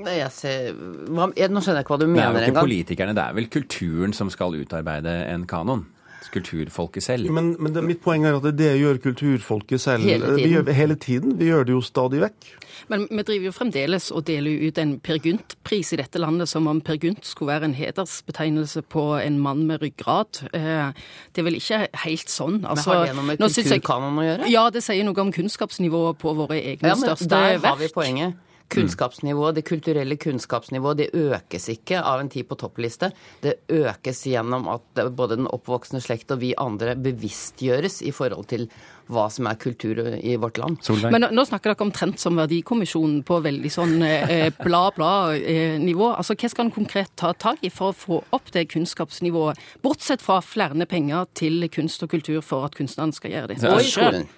Jeg 0.00 0.30
ser, 0.32 0.76
hva, 1.10 1.26
nå 1.28 1.60
skjønner 1.60 1.80
jeg 1.80 1.84
ikke 1.84 1.92
hva 1.92 2.00
du 2.00 2.06
mener 2.06 2.22
engang. 2.22 2.36
Det 2.36 2.40
er 2.40 2.46
jo 2.46 2.54
ikke 2.54 2.62
politikerne, 2.62 3.14
det 3.16 3.24
er 3.24 3.34
vel 3.36 3.48
kulturen 3.50 4.14
som 4.16 4.30
skal 4.30 4.54
utarbeide 4.56 5.16
en 5.28 5.46
kanon? 5.50 5.82
Kulturfolket 6.28 7.02
selv. 7.02 7.30
Men, 7.32 7.54
men 7.58 7.74
det, 7.74 7.84
mitt 7.86 8.02
poeng 8.04 8.26
er 8.28 8.36
at 8.38 8.48
det 8.56 8.72
gjør 8.80 9.00
kulturfolket 9.02 9.80
selv. 9.80 10.04
Hele 10.04 10.26
tiden. 10.26 10.42
Vi 10.42 10.50
gjør, 10.54 10.72
hele 10.76 10.96
tiden. 11.00 11.38
Vi 11.40 11.48
gjør 11.48 11.64
det 11.68 11.76
jo 11.76 11.80
stadig 11.84 12.20
vekk. 12.24 12.50
Men 12.90 13.06
vi 13.10 13.22
driver 13.22 13.48
jo 13.50 13.54
fremdeles 13.54 14.10
og 14.10 14.24
deler 14.26 14.66
ut 14.66 14.78
en 14.80 14.96
Per 15.04 15.20
Gynt-pris 15.22 15.92
i 15.94 15.98
dette 16.00 16.20
landet 16.22 16.50
som 16.50 16.66
om 16.70 16.80
Per 16.84 16.98
Gynt 17.00 17.26
skulle 17.28 17.52
være 17.52 17.70
en 17.70 17.76
hedersbetegnelse 17.76 18.82
på 18.90 19.04
en 19.20 19.38
mann 19.42 19.64
med 19.68 19.82
ryggrad. 19.84 20.42
Eh, 20.56 20.92
det 21.30 21.42
er 21.42 21.48
vel 21.48 21.58
ikke 21.60 21.82
helt 22.04 22.32
sånn. 22.32 22.62
Altså, 22.64 22.90
men 22.90 22.98
har 22.98 23.10
det 23.10 23.16
noe 23.18 23.28
med 23.30 23.44
kulturkanon 23.44 24.20
å 24.20 24.28
gjøre? 24.28 24.52
Ja, 24.52 24.68
det 24.74 24.84
sier 24.86 25.06
noe 25.06 25.24
om 25.24 25.32
kunnskapsnivået 25.34 26.20
på 26.20 26.34
våre 26.38 26.60
egne 26.60 26.94
ja, 26.94 26.96
men 26.96 27.06
største 27.06 27.30
der 27.30 27.58
verk. 27.58 27.68
Har 27.74 27.82
vi 27.82 27.92
poenget. 27.94 28.46
Kunnskapsnivået, 28.70 29.58
det 29.58 29.64
kulturelle 29.68 30.16
kunnskapsnivået, 30.20 31.02
det 31.02 31.08
økes 31.16 31.68
ikke 31.72 32.00
av 32.02 32.22
en 32.22 32.30
tid 32.32 32.46
på 32.48 32.58
toppliste. 32.60 33.10
Det 33.42 33.58
økes 33.68 34.24
gjennom 34.30 34.68
at 34.72 35.04
både 35.16 35.40
den 35.40 35.50
oppvoksende 35.50 36.02
slekt 36.04 36.30
og 36.34 36.42
vi 36.44 36.54
andre 36.58 36.94
bevisstgjøres 37.00 38.00
i 38.06 38.14
forhold 38.14 38.48
til 38.52 38.68
hva 39.10 39.26
som 39.32 39.48
er 39.50 39.58
kultur 39.58 39.98
i 40.16 40.36
vårt 40.38 40.58
land. 40.62 40.78
Solveig. 40.86 41.10
Men 41.14 41.26
nå 41.34 41.44
snakker 41.48 41.72
dere 41.72 41.86
omtrent 41.86 42.20
som 42.22 42.38
verdikommisjonen 42.38 43.24
på 43.26 43.40
veldig 43.42 43.72
sånn 43.74 43.96
eh, 44.06 44.50
bla-bla-nivå. 44.60 46.12
altså, 46.14 46.36
Hva 46.38 46.52
skal 46.52 46.68
en 46.68 46.74
konkret 46.74 47.10
ta 47.18 47.32
tak 47.34 47.64
i 47.66 47.72
for 47.74 47.90
å 47.90 47.96
få 47.96 48.20
opp 48.36 48.52
det 48.54 48.68
kunnskapsnivået, 48.70 49.58
bortsett 49.82 50.22
fra 50.22 50.38
flere 50.44 50.86
penger 50.86 51.26
til 51.34 51.66
kunst 51.72 52.06
og 52.06 52.14
kultur 52.14 52.38
for 52.44 52.68
at 52.68 52.78
kunstnerne 52.78 53.16
skal 53.16 53.34
gjøre 53.34 53.54
det? 53.54 53.58
det. 53.64 54.28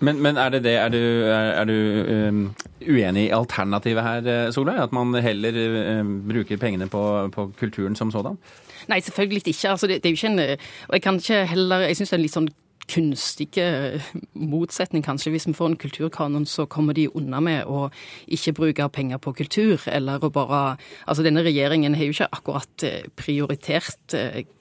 Men, 0.00 0.22
men, 0.22 0.36
er 0.36 0.48
det 0.48 0.64
det? 0.64 0.74
Er 0.80 0.88
du, 0.88 0.98
er, 1.28 1.50
er 1.60 1.64
du 1.64 2.28
um, 2.28 2.40
uenig 2.88 3.26
i 3.26 3.34
alternativet 3.36 4.02
her, 4.02 4.30
eh, 4.46 4.52
Solveig? 4.52 4.80
At 4.82 4.92
man 4.96 5.14
heller 5.20 6.00
um, 6.00 6.14
bruker 6.28 6.56
pengene 6.56 6.88
på, 6.88 7.28
på, 7.34 7.52
kulturen 7.60 7.96
som 7.96 8.10
sådan? 8.10 8.38
Nei, 8.88 9.00
selvfølgelig 9.00 9.42
ikke. 9.46 9.68
Altså, 9.68 9.86
det, 9.86 10.02
det, 10.02 10.08
er 10.08 10.16
jo 10.16 10.16
ikke 10.16 10.32
en 10.32 10.58
Og 10.88 10.92
jeg 10.92 11.02
kan 11.02 11.14
ikke 11.20 11.46
heller 11.46 11.76
Jeg 11.76 11.96
syns 11.96 12.10
det 12.10 12.16
er 12.16 12.18
en 12.18 12.24
litt 12.26 12.38
sånn 12.38 12.52
kunstig 12.90 13.48
motsetning, 14.34 15.04
kanskje. 15.06 15.30
Hvis 15.30 15.46
vi 15.46 15.52
får 15.54 15.68
en 15.68 15.76
kulturkanon, 15.78 16.46
så 16.46 16.64
kommer 16.66 16.96
de 16.96 17.04
unna 17.14 17.38
med 17.40 17.68
å 17.70 17.84
ikke 18.26 18.56
bruke 18.56 18.88
penger 18.90 19.20
på 19.22 19.34
kultur, 19.38 19.84
eller 19.86 20.24
å 20.24 20.32
bare 20.34 20.62
Altså, 21.06 21.22
denne 21.22 21.44
regjeringen 21.46 21.94
har 21.94 22.08
jo 22.08 22.16
ikke 22.16 22.32
akkurat 22.32 22.86
prioritert 23.20 24.16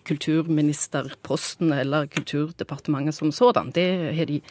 kulturministerposten 0.10 1.74
eller 1.76 2.08
Kulturdepartementet 2.10 3.16
som 3.16 3.32
sådan. 3.32 3.72
Det 3.76 3.88
har 4.18 4.26
de 4.30 4.42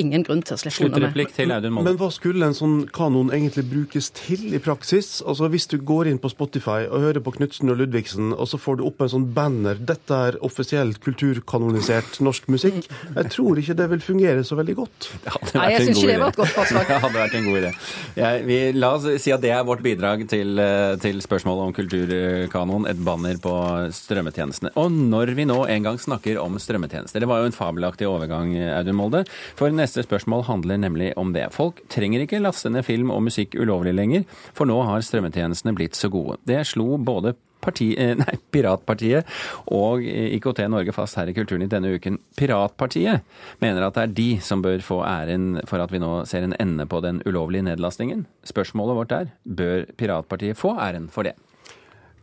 ingen 0.00 0.24
grunn 0.24 0.42
til 0.46 0.56
å 0.56 0.60
slippe 0.60 0.86
unna 0.88 1.10
med. 1.12 1.32
Til 1.36 1.52
Audun 1.52 1.74
Molde. 1.76 1.90
Men 1.90 1.98
hva 2.00 2.08
skulle 2.14 2.48
en 2.48 2.56
sånn 2.56 2.76
kanon 2.94 3.32
egentlig 3.34 3.64
brukes 3.70 4.10
til 4.16 4.54
i 4.54 4.60
praksis? 4.62 5.20
Altså 5.26 5.50
Hvis 5.52 5.68
du 5.70 5.78
går 5.82 6.10
inn 6.10 6.20
på 6.22 6.30
Spotify 6.32 6.86
og 6.86 7.04
hører 7.04 7.24
på 7.24 7.34
Knutsen 7.36 7.72
og 7.72 7.80
Ludvigsen, 7.80 8.32
og 8.32 8.48
så 8.50 8.60
får 8.60 8.80
du 8.80 8.86
opp 8.88 9.02
en 9.02 9.12
sånn 9.12 9.28
banner 9.36 9.80
'Dette 9.80 10.20
er 10.28 10.38
offisielt 10.44 11.00
kulturkanonisert 11.04 12.20
norsk 12.24 12.48
musikk', 12.52 12.88
jeg 13.18 13.30
tror 13.34 13.60
ikke 13.60 13.76
det 13.78 13.88
vil 13.94 14.04
fungere 14.04 14.44
så 14.46 14.58
veldig 14.58 14.76
godt. 14.78 15.10
Nei, 15.56 15.68
jeg 15.74 15.88
syns 15.88 16.02
ikke 16.02 16.12
det 16.12 16.20
var 16.22 16.34
et 16.34 16.40
godt 16.42 16.56
forslag. 16.56 16.88
Det 16.92 17.00
hadde 17.00 17.18
vært 17.18 17.34
en 17.38 17.46
god 17.46 17.58
idé. 17.58 17.70
Jeg, 18.16 18.42
vi, 18.46 18.56
la 18.76 18.88
oss 18.96 19.06
si 19.22 19.32
at 19.32 19.40
det 19.42 19.52
er 19.54 19.62
vårt 19.64 19.82
bidrag 19.84 20.24
til, 20.28 20.58
eh, 20.60 20.94
til 21.00 21.20
spørsmålet 21.24 21.70
om 21.70 21.74
kulturkanon, 21.76 22.86
et 22.90 23.00
banner 23.00 23.38
på 23.42 23.54
strømmetjenestene. 23.96 24.74
Og 24.80 24.91
når 25.12 25.34
vi 25.38 25.46
nå 25.48 25.58
en 25.66 25.86
gang 25.86 26.00
snakker 26.00 26.40
om 26.42 26.58
strømmetjenester, 26.60 27.22
det 27.22 27.28
var 27.30 27.42
jo 27.42 27.50
en 27.50 27.56
fabelaktig 27.56 28.08
overgang, 28.08 28.54
Audun 28.78 28.98
Molde, 28.98 29.22
for 29.58 29.72
neste 29.74 30.04
spørsmål 30.06 30.46
handler 30.48 30.80
nemlig 30.82 31.12
om 31.20 31.32
det. 31.36 31.48
Folk 31.54 31.82
trenger 31.92 32.24
ikke 32.24 32.42
laste 32.42 32.72
ned 32.72 32.86
film 32.86 33.12
og 33.14 33.24
musikk 33.28 33.56
ulovlig 33.58 33.94
lenger, 33.96 34.26
for 34.56 34.68
nå 34.70 34.78
har 34.88 35.04
strømmetjenestene 35.06 35.74
blitt 35.78 35.98
så 35.98 36.12
gode. 36.12 36.38
Det 36.48 36.60
slo 36.68 36.96
både 37.00 37.34
parti, 37.62 37.92
eh, 37.98 38.14
nei, 38.22 38.36
Piratpartiet 38.52 39.28
og 39.72 40.04
IKT 40.04 40.64
Norge 40.72 40.94
fast 40.96 41.18
her 41.20 41.30
i 41.30 41.36
Kulturnytt 41.36 41.72
denne 41.72 41.94
uken. 41.96 42.18
Piratpartiet 42.38 43.26
mener 43.62 43.86
at 43.86 43.98
det 43.98 44.06
er 44.06 44.14
de 44.18 44.28
som 44.44 44.64
bør 44.64 44.82
få 44.84 45.02
æren 45.06 45.62
for 45.70 45.82
at 45.82 45.94
vi 45.94 46.02
nå 46.02 46.22
ser 46.28 46.46
en 46.46 46.56
ende 46.60 46.88
på 46.90 47.02
den 47.04 47.22
ulovlige 47.28 47.66
nedlastingen. 47.70 48.26
Spørsmålet 48.48 48.98
vårt 48.98 49.18
er 49.18 49.34
bør 49.44 49.86
Piratpartiet 49.98 50.58
få 50.58 50.76
æren 50.78 51.10
for 51.12 51.28
det? 51.28 51.36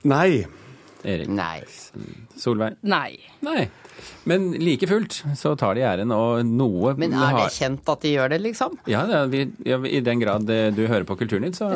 Nei. 0.08 0.46
Erik? 1.04 1.30
Nei. 1.32 1.62
Solveig? 2.40 2.80
Nei. 2.82 3.16
Nei. 3.46 3.70
Men 4.28 4.52
like 4.60 4.88
fullt 4.88 5.22
så 5.38 5.54
tar 5.60 5.76
de 5.76 5.84
æren, 5.88 6.12
og 6.16 6.44
noe 6.48 6.94
Men 7.00 7.16
er 7.16 7.36
det 7.38 7.48
kjent 7.56 7.88
at 7.92 8.04
de 8.04 8.14
gjør 8.14 8.32
det, 8.34 8.40
liksom? 8.44 8.78
Ja, 8.90 9.06
det 9.08 9.18
er, 9.18 9.32
vi, 9.32 9.42
ja 9.68 9.80
i 9.88 10.02
den 10.06 10.22
grad 10.22 10.50
eh, 10.54 10.70
du 10.76 10.84
hører 10.88 11.08
på 11.08 11.18
Kulturnytt, 11.20 11.60
så, 11.60 11.70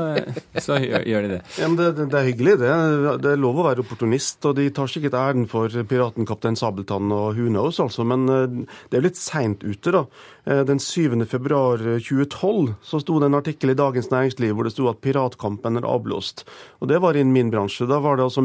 så 0.60 0.78
gjør, 0.82 1.08
gjør, 1.10 1.28
de 1.28 1.32
det. 1.38 1.42
Ja, 1.62 1.70
men 1.72 1.80
det, 1.80 1.90
det, 2.02 2.20
er 2.20 2.30
hyggelig, 2.30 2.58
det. 2.62 2.74
Det 3.24 3.34
er 3.34 3.42
lov 3.42 3.62
å 3.62 3.68
være 3.70 3.84
opportunist, 3.86 4.40
og 4.50 4.58
de 4.60 4.68
tar 4.76 4.92
sikkert 4.92 5.18
æren 5.20 5.48
for 5.52 5.72
piraten 5.90 6.28
Kaptein 6.30 6.60
Sabeltann 6.60 7.12
og 7.16 7.40
who 7.40 7.50
knows, 7.50 7.82
altså. 7.84 8.06
Men 8.08 8.28
eh, 8.32 8.62
det 8.90 9.00
er 9.00 9.04
jo 9.04 9.10
litt 9.10 9.22
seint 9.22 9.66
ute, 9.66 9.96
da. 9.96 10.06
Eh, 10.46 10.64
den 10.68 10.80
7. 10.84 11.24
februar 11.32 11.80
2012 12.04 12.74
så 12.84 13.00
sto 13.00 13.20
det 13.22 13.30
en 13.30 13.40
artikkel 13.40 13.72
i 13.72 13.78
Dagens 13.80 14.10
Næringsliv 14.12 14.58
hvor 14.58 14.68
det 14.68 14.74
sto 14.76 14.90
at 14.92 15.00
piratkampen 15.04 15.80
er 15.80 15.88
avblåst. 15.88 16.44
Og 16.84 16.92
det 16.92 17.00
var 17.04 17.16
innen 17.16 17.32
min 17.36 17.52
bransje. 17.54 17.88
Da 17.88 18.02
var 18.04 18.20
det 18.20 18.28
altså 18.28 18.44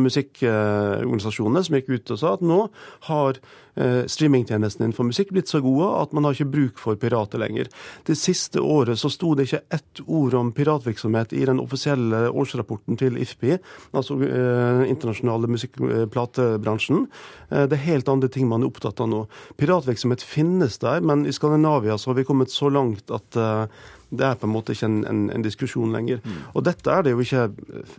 musikkorganisasjonene 0.68 1.64
som 1.64 1.78
gikk 1.78 1.88
ut 1.94 2.14
og 2.14 2.20
sa 2.20 2.34
at 2.36 2.44
nå 2.44 2.60
har 3.08 3.38
streamingtjenesten 3.38 4.08
streamingtjenestene 4.10 4.88
innenfor 4.88 5.06
musikk 5.06 5.30
blitt 5.32 5.50
så 5.50 5.60
gode 5.62 5.88
at 6.00 6.12
man 6.12 6.26
har 6.26 6.34
ikke 6.34 6.50
bruk 6.50 6.80
for 6.82 6.98
pirater 6.98 7.38
lenger. 7.38 7.68
Det 8.06 8.16
siste 8.18 8.60
året 8.60 8.98
så 8.98 9.10
sto 9.12 9.34
det 9.38 9.46
ikke 9.46 9.60
ett 9.70 10.02
ord 10.06 10.34
om 10.34 10.52
piratvirksomhet 10.52 11.32
i 11.32 11.44
den 11.46 11.60
offisielle 11.62 12.28
årsrapporten 12.30 12.98
til 12.98 13.18
IFPI, 13.22 13.58
altså 13.92 14.18
eh, 14.26 14.82
internasjonale 14.88 15.50
musikkplatebransjen. 15.52 17.06
Eh, 17.50 17.66
det 17.68 17.78
er 17.78 17.86
helt 17.86 18.10
andre 18.10 18.30
ting 18.32 18.48
man 18.50 18.64
er 18.64 18.72
opptatt 18.72 19.00
av 19.04 19.10
nå. 19.12 19.24
Piratvirksomhet 19.60 20.24
finnes 20.26 20.80
der, 20.82 21.04
men 21.04 21.26
i 21.26 21.34
Skandinavia 21.34 21.98
så 21.98 22.12
har 22.12 22.18
vi 22.18 22.26
kommet 22.28 22.54
så 22.54 22.72
langt 22.72 23.14
at 23.14 23.38
eh, 23.38 23.86
det 24.10 24.24
er 24.24 24.38
på 24.40 24.48
en 24.48 24.52
måte 24.54 24.72
ikke 24.72 24.88
en, 24.88 25.02
en, 25.08 25.22
en 25.34 25.44
diskusjon 25.44 25.92
lenger. 25.92 26.22
Mm. 26.24 26.38
Og 26.56 26.64
dette 26.64 26.92
er 26.92 27.04
det 27.04 27.12
jo 27.12 27.24
ikke 27.24 27.44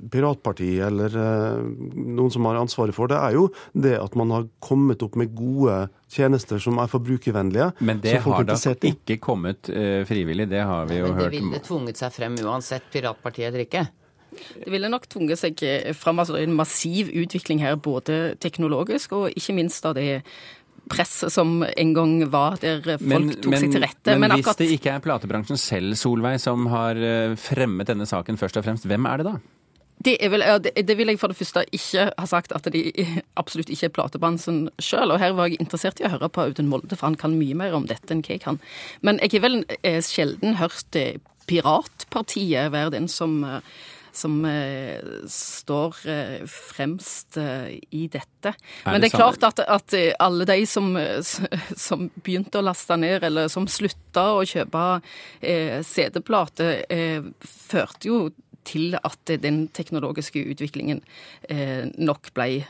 Piratpartiet 0.09 0.81
eller 0.87 1.13
uh, 1.13 1.61
noen 1.93 2.33
som 2.33 2.47
har 2.49 2.59
ansvaret 2.61 2.97
for. 2.97 3.11
Det 3.11 3.19
er 3.19 3.37
jo 3.37 3.47
det 3.77 3.95
at 3.99 4.17
man 4.19 4.33
har 4.33 4.47
kommet 4.63 5.05
opp 5.05 5.19
med 5.19 5.35
gode 5.37 5.83
tjenester 6.09 6.61
som 6.61 6.81
er 6.81 6.89
forbrukervennlige. 6.89 7.71
Men 7.85 8.01
det 8.01 8.17
har 8.25 8.49
da 8.49 8.57
ikke 8.57 9.19
kommet 9.21 9.69
uh, 9.69 10.01
frivillig, 10.09 10.49
det 10.49 10.65
har 10.65 10.89
vi 10.89 11.01
jo 11.01 11.11
Men 11.11 11.21
hørt. 11.21 11.31
det 11.31 11.45
ville 11.45 11.63
tvunget 11.69 12.01
seg 12.01 12.13
frem 12.15 12.41
uansett 12.41 12.89
Piratpartiet 12.93 13.51
eller 13.51 13.67
ikke? 13.67 13.85
Det 14.29 14.69
ville 14.69 14.89
nok 14.91 15.07
tvunget 15.09 15.41
seg 15.41 15.61
fram 15.97 16.21
altså 16.21 16.37
en 16.37 16.53
massiv 16.53 17.09
utvikling 17.17 17.63
her, 17.63 17.77
både 17.81 18.35
teknologisk 18.41 19.15
og 19.17 19.33
ikke 19.33 19.55
minst 19.57 19.85
av 19.89 19.97
det 19.97 20.21
presset 20.89 21.33
som 21.33 21.61
en 21.63 21.93
gang 21.95 22.17
var 22.31 22.57
der 22.61 22.81
folk 22.83 23.05
men, 23.05 23.29
tok 23.35 23.53
men, 23.53 23.63
seg 23.63 23.75
til 23.75 23.85
rette. 23.85 24.09
Men, 24.11 24.25
men 24.25 24.35
akkurat... 24.37 24.59
hvis 24.59 24.71
det 24.71 24.79
ikke 24.79 24.95
er 24.95 25.05
platebransjen 25.05 25.61
selv, 25.61 25.95
Solveig, 25.99 26.41
som 26.43 26.67
har 26.73 26.99
eh, 26.99 27.37
fremmet 27.39 27.89
denne 27.89 28.07
saken 28.09 28.39
først 28.41 28.59
og 28.59 28.67
fremst, 28.67 28.89
hvem 28.89 29.07
er 29.09 29.21
det 29.21 29.29
da? 29.29 29.37
Det, 29.99 30.13
vel, 30.31 30.45
det, 30.63 30.95
vil 30.95 31.11
jeg 31.11 31.19
for 31.19 31.27
det 31.31 31.35
første 31.35 31.65
ikke 31.75 32.05
ha 32.07 32.27
sagt 32.29 32.53
at 32.55 32.69
de 32.71 32.85
absolutt 33.41 33.71
ikke 33.73 33.89
er 33.89 33.95
platebransjen 33.97 34.61
sjøl. 34.79 35.11
Og 35.11 35.19
her 35.19 35.35
var 35.35 35.49
jeg 35.51 35.59
interessert 35.59 35.99
i 35.99 36.07
å 36.07 36.13
høre 36.13 36.29
på 36.31 36.45
Audun 36.45 36.69
Molde, 36.71 36.95
for 36.95 37.09
han 37.09 37.19
kan 37.19 37.35
mye 37.35 37.57
mer 37.59 37.75
om 37.75 37.87
dette 37.89 38.15
enn 38.15 38.23
hva 38.23 38.37
jeg 38.37 38.45
kan. 38.45 38.61
Men 39.03 39.19
jeg 39.25 39.35
har 39.35 39.49
vel 39.49 39.61
eh, 39.81 39.99
sjelden 40.05 40.55
hørt 40.61 40.95
Piratpartiet 41.49 42.71
være 42.71 42.93
den 42.93 43.09
som 43.11 43.41
som 44.11 44.45
eh, 44.45 44.99
står 45.29 45.95
eh, 46.09 46.43
fremst 46.49 47.37
eh, 47.37 47.79
i 47.95 48.07
dette. 48.11 48.53
Men 48.85 48.99
det, 48.99 49.09
det 49.09 49.13
er 49.13 49.17
klart 49.17 49.45
at, 49.47 49.61
at, 49.63 49.95
alle 50.19 50.47
de 50.49 50.59
som, 50.69 50.91
som, 51.75 52.07
begynte 52.23 52.59
å 52.59 52.65
laste 52.65 52.97
ned, 52.99 53.23
eller 53.27 53.49
som 53.51 53.67
slutta 53.69 54.29
å 54.37 54.45
kjøpe 54.47 54.85
eh, 55.41 55.79
CD-plate, 55.85 56.69
eh, 56.89 57.27
førte 57.45 58.09
jo 58.09 58.21
til 58.67 58.97
at 58.99 59.33
den 59.41 59.67
teknologiske 59.73 60.41
utviklingen 60.51 61.01
eh, 61.49 61.87
nok 61.97 62.31
ble 62.37 62.63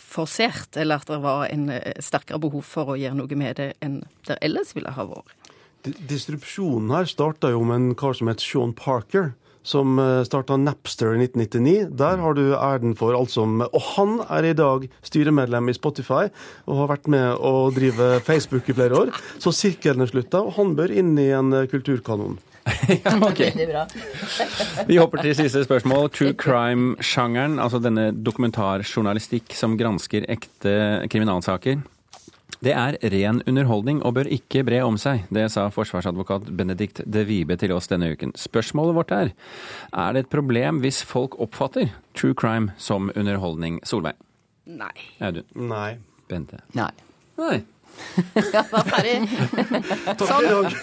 forsert, 0.00 0.74
eller 0.80 1.00
at 1.00 1.10
det 1.12 1.20
var 1.22 1.46
en 1.52 1.68
sterkere 2.02 2.40
behov 2.42 2.64
for 2.66 2.92
å 2.92 2.98
gjøre 2.98 3.18
noe 3.20 3.38
med 3.38 3.60
det 3.60 3.70
enn 3.84 4.00
det 4.26 4.38
ellers 4.42 4.72
ville 4.74 4.92
ha 4.96 5.04
vært. 5.06 5.36
Disrupsjonen 5.84 6.90
her 6.92 7.06
starta 7.08 7.52
jo 7.54 7.62
med 7.64 7.78
en 7.78 7.94
kar 7.96 8.16
som 8.16 8.28
het 8.28 8.42
Sean 8.44 8.74
Parker 8.76 9.32
som 9.70 10.00
starta 10.26 10.58
Napster 10.58 11.14
i 11.14 11.22
1999. 11.22 11.88
Der 12.00 12.20
har 12.24 12.36
du 12.36 12.42
æren 12.56 12.96
for 12.98 13.14
alt 13.14 13.30
som 13.30 13.62
Og 13.68 13.82
han 13.94 14.18
er 14.26 14.50
i 14.50 14.54
dag 14.56 14.88
styremedlem 15.06 15.70
i 15.70 15.76
Spotify 15.76 16.26
og 16.66 16.82
har 16.82 16.92
vært 16.96 17.10
med 17.12 17.38
å 17.38 17.70
drive 17.74 18.12
Facebook 18.26 18.68
i 18.70 18.76
flere 18.76 18.98
år. 19.04 19.14
Så 19.38 19.54
sirkelen 19.54 20.04
er 20.04 20.10
slutta, 20.10 20.42
og 20.42 20.56
han 20.58 20.74
bør 20.78 20.92
inn 21.02 21.14
i 21.20 21.30
en 21.36 21.54
kulturkanon. 21.70 22.38
ja, 23.04 23.14
ok. 23.22 23.40
Vi 24.90 24.98
hopper 25.00 25.22
til 25.22 25.36
siste 25.38 25.62
spørsmål. 25.64 26.10
True 26.14 26.34
crime-sjangeren, 26.38 27.58
altså 27.62 27.80
denne 27.82 28.10
dokumentarjournalistikk 28.16 29.56
som 29.56 29.78
gransker 29.80 30.28
ekte 30.30 30.74
kriminalsaker. 31.10 31.80
Det 32.60 32.72
er 32.76 32.98
ren 33.12 33.40
underholdning 33.48 34.02
og 34.04 34.18
bør 34.18 34.28
ikke 34.28 34.60
bre 34.68 34.82
om 34.84 34.98
seg. 35.00 35.24
Det 35.32 35.46
sa 35.52 35.70
forsvarsadvokat 35.72 36.50
Benedikt 36.56 37.00
de 37.08 37.24
Vibe 37.24 37.56
til 37.56 37.72
oss 37.72 37.88
denne 37.88 38.10
uken. 38.12 38.34
Spørsmålet 38.36 38.96
vårt 38.98 39.14
er 39.16 39.30
er 39.96 40.12
det 40.12 40.26
et 40.26 40.32
problem 40.32 40.82
hvis 40.84 41.00
folk 41.08 41.38
oppfatter 41.40 41.88
true 42.14 42.36
crime 42.36 42.74
som 42.76 43.08
underholdning? 43.16 43.80
Solveig? 43.88 44.18
Nei. 44.68 44.92
Audun? 45.24 45.46
Nei. 45.70 45.94
Bente? 46.28 46.60
Nei. 46.76 46.90
Nei. 47.40 47.62
ja, 48.54 48.62
da 48.70 48.82
er 48.82 48.90
ferdig. 48.90 49.14
Takk 50.04 50.20
for 50.20 50.44
i 50.44 50.50
dag. 50.52 50.76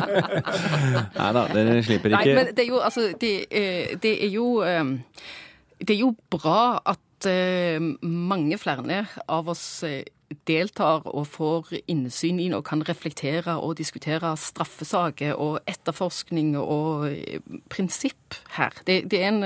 Nei 1.20 1.28
da, 1.36 1.44
dere 1.52 1.76
slipper 1.84 2.14
ikke 2.14 2.24
Nei, 2.24 2.38
men 2.40 2.50
det 2.56 2.64
er 2.64 2.70
jo 2.72 2.80
altså 2.82 3.04
Det, 3.20 3.34
det 4.02 4.14
er 4.16 4.32
jo 4.32 4.46
Det 5.78 5.94
er 5.94 6.00
jo 6.00 6.10
bra 6.32 6.80
at 6.88 7.28
mange 8.02 8.58
flere 8.58 9.04
av 9.28 9.52
oss 9.52 9.84
deltar 10.46 11.06
og 11.10 11.26
får 11.26 11.72
innsyn 11.90 12.38
i 12.42 12.48
og 12.54 12.62
kan 12.66 12.82
reflektere 12.86 13.56
og 13.58 13.76
diskutere 13.80 14.32
straffesaker 14.38 15.34
og 15.38 15.58
etterforskning 15.70 16.52
og 16.58 17.08
prinsipp 17.72 18.36
her. 18.54 18.74
Det, 18.86 19.00
det, 19.10 19.20
er, 19.24 19.32
en, 19.32 19.40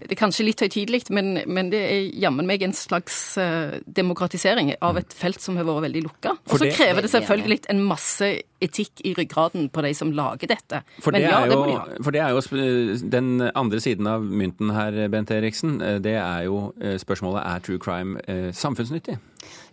det 0.00 0.10
er, 0.10 0.18
kanskje 0.18 0.46
litt 0.48 0.64
høytidelig, 0.64 1.04
men, 1.14 1.42
men, 1.44 1.68
det 1.72 1.82
er 1.84 2.08
jammen 2.24 2.48
meg 2.48 2.64
en 2.64 2.76
slags 2.76 3.36
demokratisering 3.84 4.72
av 4.80 5.00
et 5.00 5.12
felt 5.16 5.42
som 5.44 5.58
har 5.60 5.68
vært 5.68 5.88
veldig 5.88 6.04
lukka. 6.06 6.34
Og 6.48 6.62
så 6.62 6.70
krever 6.72 7.04
det 7.04 7.12
selvfølgelig 7.12 7.60
en 7.72 7.84
masse 7.84 8.30
etikk 8.64 9.04
i 9.04 9.12
ryggraden 9.18 9.68
på 9.68 9.84
de 9.84 9.92
som 9.96 10.12
lager 10.16 10.48
dette. 10.54 10.80
For 11.04 11.12
det, 11.12 11.26
ja, 11.26 11.42
er, 11.44 11.52
jo, 11.52 11.66
det 11.68 12.00
for 12.06 12.16
det 12.16 12.24
er 12.24 12.32
jo 12.32 12.96
den 13.12 13.44
andre 13.52 13.82
siden 13.84 14.08
av 14.08 14.24
mynten 14.24 14.72
her, 14.72 14.96
Bent 15.12 15.34
Eriksen. 15.34 15.76
Det 16.04 16.16
er 16.16 16.48
jo 16.48 16.70
spørsmålet 17.00 17.44
er 17.44 17.64
true 17.66 17.82
crime 17.82 18.52
samfunnsnyttig? 18.56 19.18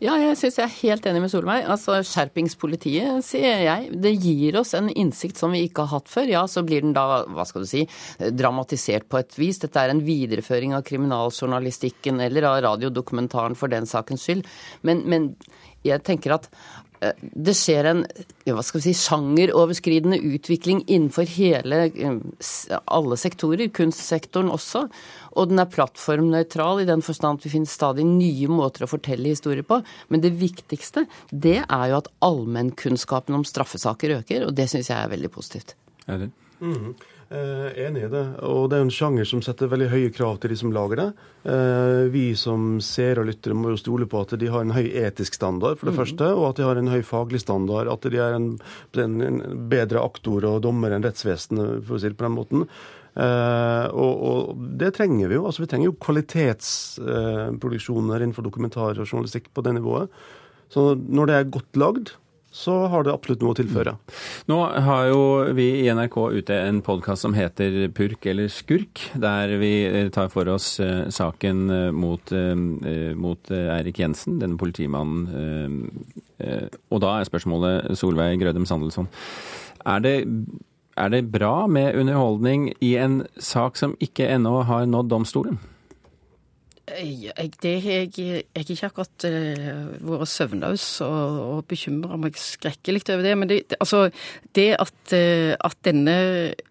Ja, 0.02 0.16
jeg 0.18 0.34
syns 0.40 0.58
jeg 0.58 0.66
er 0.66 0.78
helt 0.80 1.06
enig 1.06 1.20
med 1.22 1.30
Solveig. 1.30 1.66
Altså, 1.70 2.00
Skjerpingspolitiet, 2.08 3.22
sier 3.26 3.62
jeg. 3.68 3.92
Det 4.02 4.14
gir 4.16 4.58
oss 4.58 4.74
en 4.78 4.90
innsikt 4.90 5.38
som 5.38 5.54
vi 5.54 5.62
ikke 5.68 5.86
har 5.86 6.00
hatt 6.00 6.10
før. 6.10 6.32
Ja, 6.32 6.42
så 6.50 6.64
blir 6.66 6.82
den 6.82 6.96
da, 6.98 7.22
hva 7.30 7.46
skal 7.46 7.66
du 7.66 7.70
si, 7.70 7.84
dramatisert 8.18 9.06
på 9.12 9.22
et 9.22 9.38
vis. 9.38 9.62
Dette 9.62 9.78
er 9.78 9.94
en 9.94 10.02
videreføring 10.06 10.74
av 10.74 10.88
kriminaljournalistikken 10.90 12.24
eller 12.26 12.50
av 12.50 12.62
radiodokumentaren 12.66 13.58
for 13.60 13.70
den 13.70 13.86
sakens 13.90 14.26
skyld. 14.26 14.48
Men, 14.88 15.06
men 15.06 15.36
jeg 15.86 16.02
tenker 16.08 16.40
at 16.40 16.50
det 17.02 17.54
skjer 17.58 17.88
en 17.90 18.02
hva 18.46 18.62
skal 18.66 18.82
vi 18.82 18.92
si, 18.92 18.94
sjangeroverskridende 19.08 20.20
utvikling 20.36 20.84
innenfor 20.86 21.26
hele, 21.34 21.84
eh, 21.90 22.78
alle 22.86 23.18
sektorer, 23.18 23.72
kunstsektoren 23.74 24.52
også. 24.54 24.84
Og 25.40 25.50
den 25.50 25.62
er 25.64 25.70
plattformnøytral 25.72 26.84
i 26.84 26.90
den 26.90 27.02
forstand 27.06 27.40
at 27.40 27.48
vi 27.48 27.54
finner 27.56 27.72
stadig 27.72 28.06
nye 28.06 28.50
måter 28.52 28.86
å 28.86 28.92
fortelle 28.92 29.32
historier 29.34 29.66
på. 29.66 29.80
Men 30.10 30.22
det 30.22 30.36
viktigste 30.38 31.08
det 31.32 31.62
er 31.64 31.86
jo 31.90 32.02
at 32.02 32.12
allmennkunnskapen 32.26 33.40
om 33.40 33.48
straffesaker 33.48 34.20
øker, 34.20 34.46
og 34.48 34.56
det 34.58 34.70
syns 34.70 34.92
jeg 34.92 35.00
er 35.00 35.14
veldig 35.16 35.32
positivt. 35.34 35.76
Er 36.08 36.26
det? 36.26 36.32
Mm. 36.62 36.94
Eh, 37.32 37.86
enig 37.86 38.02
i 38.04 38.08
det. 38.12 38.26
Og 38.44 38.66
det 38.68 38.76
er 38.76 38.82
jo 38.82 38.90
en 38.90 38.92
sjanger 38.92 39.24
som 39.30 39.40
setter 39.46 39.70
veldig 39.72 39.86
høye 39.94 40.10
krav 40.12 40.40
til 40.44 40.52
de 40.52 40.58
som 40.60 40.74
lager 40.76 41.00
det. 41.00 41.06
Eh, 41.48 42.12
vi 42.12 42.36
som 42.36 42.84
seere 42.84 43.24
og 43.24 43.30
lyttere 43.30 43.56
må 43.56 43.72
jo 43.72 43.80
stole 43.80 44.04
på 44.12 44.20
at 44.26 44.36
de 44.42 44.50
har 44.52 44.60
en 44.66 44.76
høy 44.76 44.90
etisk 45.00 45.40
standard, 45.40 45.80
for 45.80 45.88
det 45.88 45.96
mm. 45.96 46.02
første, 46.02 46.26
og 46.36 46.44
at 46.50 46.58
de 46.60 46.68
har 46.68 46.76
en 46.82 46.92
høy 46.92 47.00
faglig 47.08 47.40
standard. 47.40 47.88
At 47.94 48.04
de 48.04 48.20
er 48.20 48.36
en, 48.36 48.60
en 49.00 49.40
bedre 49.72 50.04
aktor 50.04 50.44
og 50.50 50.60
dommer 50.66 50.92
enn 50.92 51.06
rettsvesenet, 51.08 51.88
for 51.88 51.96
å 51.96 52.00
si 52.04 52.12
det 52.12 52.20
på 52.20 52.28
den 52.28 52.36
måten. 52.36 52.68
Eh, 53.12 53.86
og, 53.96 54.14
og, 54.28 54.40
det 54.84 54.92
trenger 55.00 55.28
vi 55.32 55.36
jo. 55.40 55.48
Altså, 55.48 55.64
vi 55.64 55.72
trenger 55.72 55.88
jo 55.88 56.04
kvalitetsproduksjoner 56.04 58.16
eh, 58.18 58.24
innenfor 58.26 58.44
dokumentar 58.44 58.92
og 58.98 59.08
journalistikk 59.08 59.48
på 59.56 59.64
det 59.64 59.74
nivået. 59.80 60.12
Så 60.72 60.96
når 61.00 61.24
det 61.28 61.36
er 61.38 61.54
godt 61.56 61.76
lagd, 61.80 62.08
så 62.52 62.74
har 62.92 63.06
det 63.06 63.14
absolutt 63.14 63.44
noe 63.44 63.56
å 63.56 63.58
tilføre. 63.58 63.96
Nå 64.52 64.58
har 64.86 65.06
jo 65.10 65.22
vi 65.56 65.68
i 65.82 65.90
NRK 65.96 66.18
ute 66.36 66.58
en 66.68 66.82
podkast 66.86 67.26
som 67.26 67.36
heter 67.36 67.88
Purk 67.96 68.28
eller 68.28 68.52
skurk, 68.52 69.06
der 69.16 69.56
vi 69.62 69.72
eh, 69.88 70.10
tar 70.14 70.28
for 70.34 70.50
oss 70.52 70.74
uh, 70.84 71.08
saken 71.12 71.64
uh, 71.72 71.88
mot, 71.96 72.34
mot 73.16 73.52
Eirik 73.52 74.02
Jensen, 74.04 74.40
denne 74.42 74.60
politimannen. 74.60 75.90
og 76.92 77.02
da 77.04 77.12
er 77.20 77.28
spørsmålet 77.28 77.98
Solveig 77.98 78.40
Grødem 78.42 78.66
Sandelsson. 78.66 79.08
Er 79.86 80.00
det, 80.04 80.16
er 80.98 81.10
det 81.14 81.32
bra 81.32 81.68
med 81.68 81.96
underholdning 81.96 82.72
i 82.82 82.96
en 82.98 83.22
sak 83.38 83.78
som 83.78 83.96
ikke 84.00 84.28
ennå 84.28 84.62
har 84.68 84.88
nådd 84.90 85.12
domstolen? 85.14 85.60
Jeg, 86.92 87.52
det 87.64 87.74
har 87.84 87.98
jeg, 88.04 88.12
jeg 88.20 88.44
har 88.56 88.72
ikke 88.74 88.90
akkurat 88.90 89.26
uh, 89.28 89.88
vært 90.08 90.32
søvnløs 90.32 90.86
og, 91.06 91.40
og 91.56 91.64
bekymra 91.70 92.18
meg 92.20 92.38
skrekkelig 92.40 93.04
over 93.14 93.26
det. 93.26 93.34
Men 93.38 93.50
det, 93.52 93.60
altså, 93.80 94.04
det 94.58 94.68
at, 94.76 95.00
uh, 95.14 95.54
at, 95.56 95.78
denne 95.88 96.16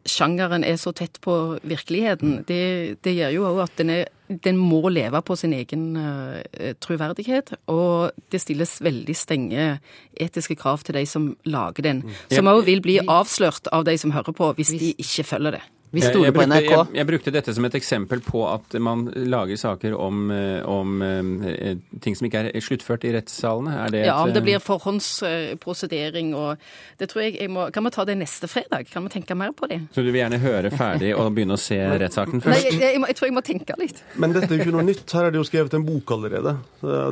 sjangeren 0.08 0.64
er 0.66 0.78
så 0.80 0.92
tett 0.96 1.20
på 1.24 1.36
virkeligheten, 1.62 2.42
det, 2.48 3.00
det 3.04 3.16
gjør 3.16 3.34
jo 3.36 3.48
òg 3.50 3.62
at 3.64 3.80
den, 3.80 3.94
er, 3.96 4.12
den, 4.28 4.60
må 4.60 4.82
leve 4.92 5.22
på 5.24 5.38
sin 5.40 5.56
egen 5.56 5.88
uh, 5.96 6.38
troverdighet. 6.84 7.54
Og 7.72 8.14
det 8.32 8.42
stilles 8.44 8.78
veldig 8.84 9.16
strenge 9.18 9.72
etiske 10.20 10.58
krav 10.60 10.84
til 10.86 11.00
de 11.00 11.06
som 11.08 11.32
lager 11.48 11.86
den. 11.86 12.04
Mm. 12.04 12.22
Som 12.36 12.52
òg 12.52 12.64
vil 12.68 12.84
bli 12.84 13.00
avslørt 13.06 13.72
av 13.74 13.88
de 13.88 13.96
som 14.00 14.14
hører 14.14 14.36
på, 14.36 14.54
hvis 14.58 14.76
de 14.76 14.94
ikke 14.98 15.28
følger 15.34 15.60
det. 15.60 15.66
Vi 15.90 16.00
stoler 16.00 16.30
på 16.32 16.44
NRK. 16.46 16.68
Jeg, 16.70 16.86
jeg, 16.94 17.06
brukte 17.08 17.32
dette 17.34 17.52
som 17.54 17.66
et 17.66 17.74
eksempel 17.74 18.20
på 18.22 18.44
at 18.46 18.76
man 18.82 19.08
lager 19.26 19.58
saker 19.58 19.96
om, 19.98 20.28
eh, 20.30 20.62
om 20.68 21.00
eh, 21.02 21.72
ting 22.02 22.14
som 22.14 22.28
ikke 22.28 22.44
er 22.46 22.62
sluttført 22.62 23.06
i 23.08 23.10
rettssalene. 23.16 23.74
Det 23.90 24.04
ja, 24.06 24.14
et, 24.22 24.34
det 24.36 24.42
blir 24.46 24.62
forhåndsprosedering 24.62 26.30
og 26.38 26.62
det 27.00 27.10
tror 27.10 27.24
jeg, 27.24 27.34
jeg 27.40 27.50
må, 27.50 27.66
Kan 27.74 27.88
vi 27.88 27.92
ta 27.96 28.04
det 28.06 28.16
neste 28.20 28.46
fredag? 28.50 28.86
Kan 28.92 29.08
vi 29.08 29.14
tenke 29.16 29.34
mer 29.34 29.50
på 29.56 29.66
det? 29.70 29.80
Så 29.94 30.04
du 30.06 30.12
vil 30.12 30.20
gjerne 30.20 30.38
høre 30.42 30.70
ferdig 30.70 31.10
og 31.16 31.32
begynne 31.34 31.58
å 31.58 31.60
se 31.60 31.78
rettssaken 32.04 32.44
først? 32.44 32.68
Nei, 32.70 32.76
jeg, 32.78 33.00
jeg, 33.02 33.18
tror 33.18 33.30
jeg 33.30 33.36
må 33.40 33.42
tenke 33.46 33.78
litt. 33.80 34.02
Men 34.14 34.36
dette 34.36 34.46
er 34.46 34.60
jo 34.60 34.68
ikke 34.68 34.76
noe 34.76 34.86
nytt. 34.86 35.06
Her 35.10 35.26
er 35.26 35.34
det 35.34 35.42
jo 35.42 35.48
skrevet 35.48 35.74
en 35.74 35.86
bok 35.88 36.14
allerede. 36.14 36.54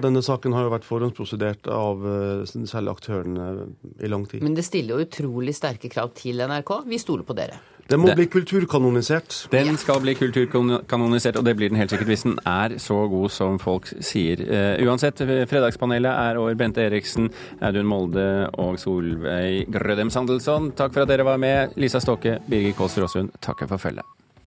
Denne 0.04 0.22
saken 0.22 0.54
har 0.54 0.68
jo 0.68 0.74
vært 0.76 0.86
forhåndsprosedert 0.86 1.66
av 1.72 2.06
særlig 2.46 2.94
aktørene 2.94 3.50
i 3.98 4.12
lang 4.12 4.28
tid. 4.30 4.46
Men 4.46 4.54
det 4.54 4.68
stiller 4.68 4.94
jo 4.94 5.08
utrolig 5.08 5.56
sterke 5.58 5.90
krav 5.90 6.14
til 6.18 6.38
NRK. 6.46 6.76
Vi 6.86 7.02
stoler 7.02 7.26
på 7.26 7.34
dere. 7.38 7.58
Det 7.88 7.96
må 7.96 8.10
bli 8.12 8.26
kulturkanonisert. 8.28 9.46
Den 9.52 9.78
skal 9.80 10.02
bli 10.04 10.12
kulturkanonisert, 10.18 11.38
og 11.40 11.46
det 11.46 11.54
blir 11.56 11.72
den 11.72 11.80
helt 11.80 11.92
sikkert 11.92 12.10
hvis 12.10 12.26
den 12.26 12.36
er 12.44 12.76
så 12.82 12.98
god 13.08 13.32
som 13.32 13.56
folk 13.62 13.88
sier. 14.04 14.42
Uh, 14.44 14.84
uansett, 14.84 15.22
Fredagspanelet 15.48 16.12
er 16.12 16.40
over 16.40 16.58
Bente 16.58 16.84
Eriksen, 16.84 17.30
Audun 17.64 17.88
Molde 17.88 18.28
og 18.60 18.76
Solveig 18.82 19.70
Grødem 19.72 20.12
Sandelsson. 20.12 20.72
Takk 20.76 20.92
for 20.92 21.06
at 21.06 21.12
dere 21.14 21.26
var 21.28 21.40
med. 21.40 21.76
Lisa 21.80 22.02
Ståke, 22.04 22.38
Birger 22.48 22.76
Kåss 22.76 23.00
Råsund 23.00 23.32
takker 23.40 23.70
for 23.70 23.80
følget. 23.88 24.17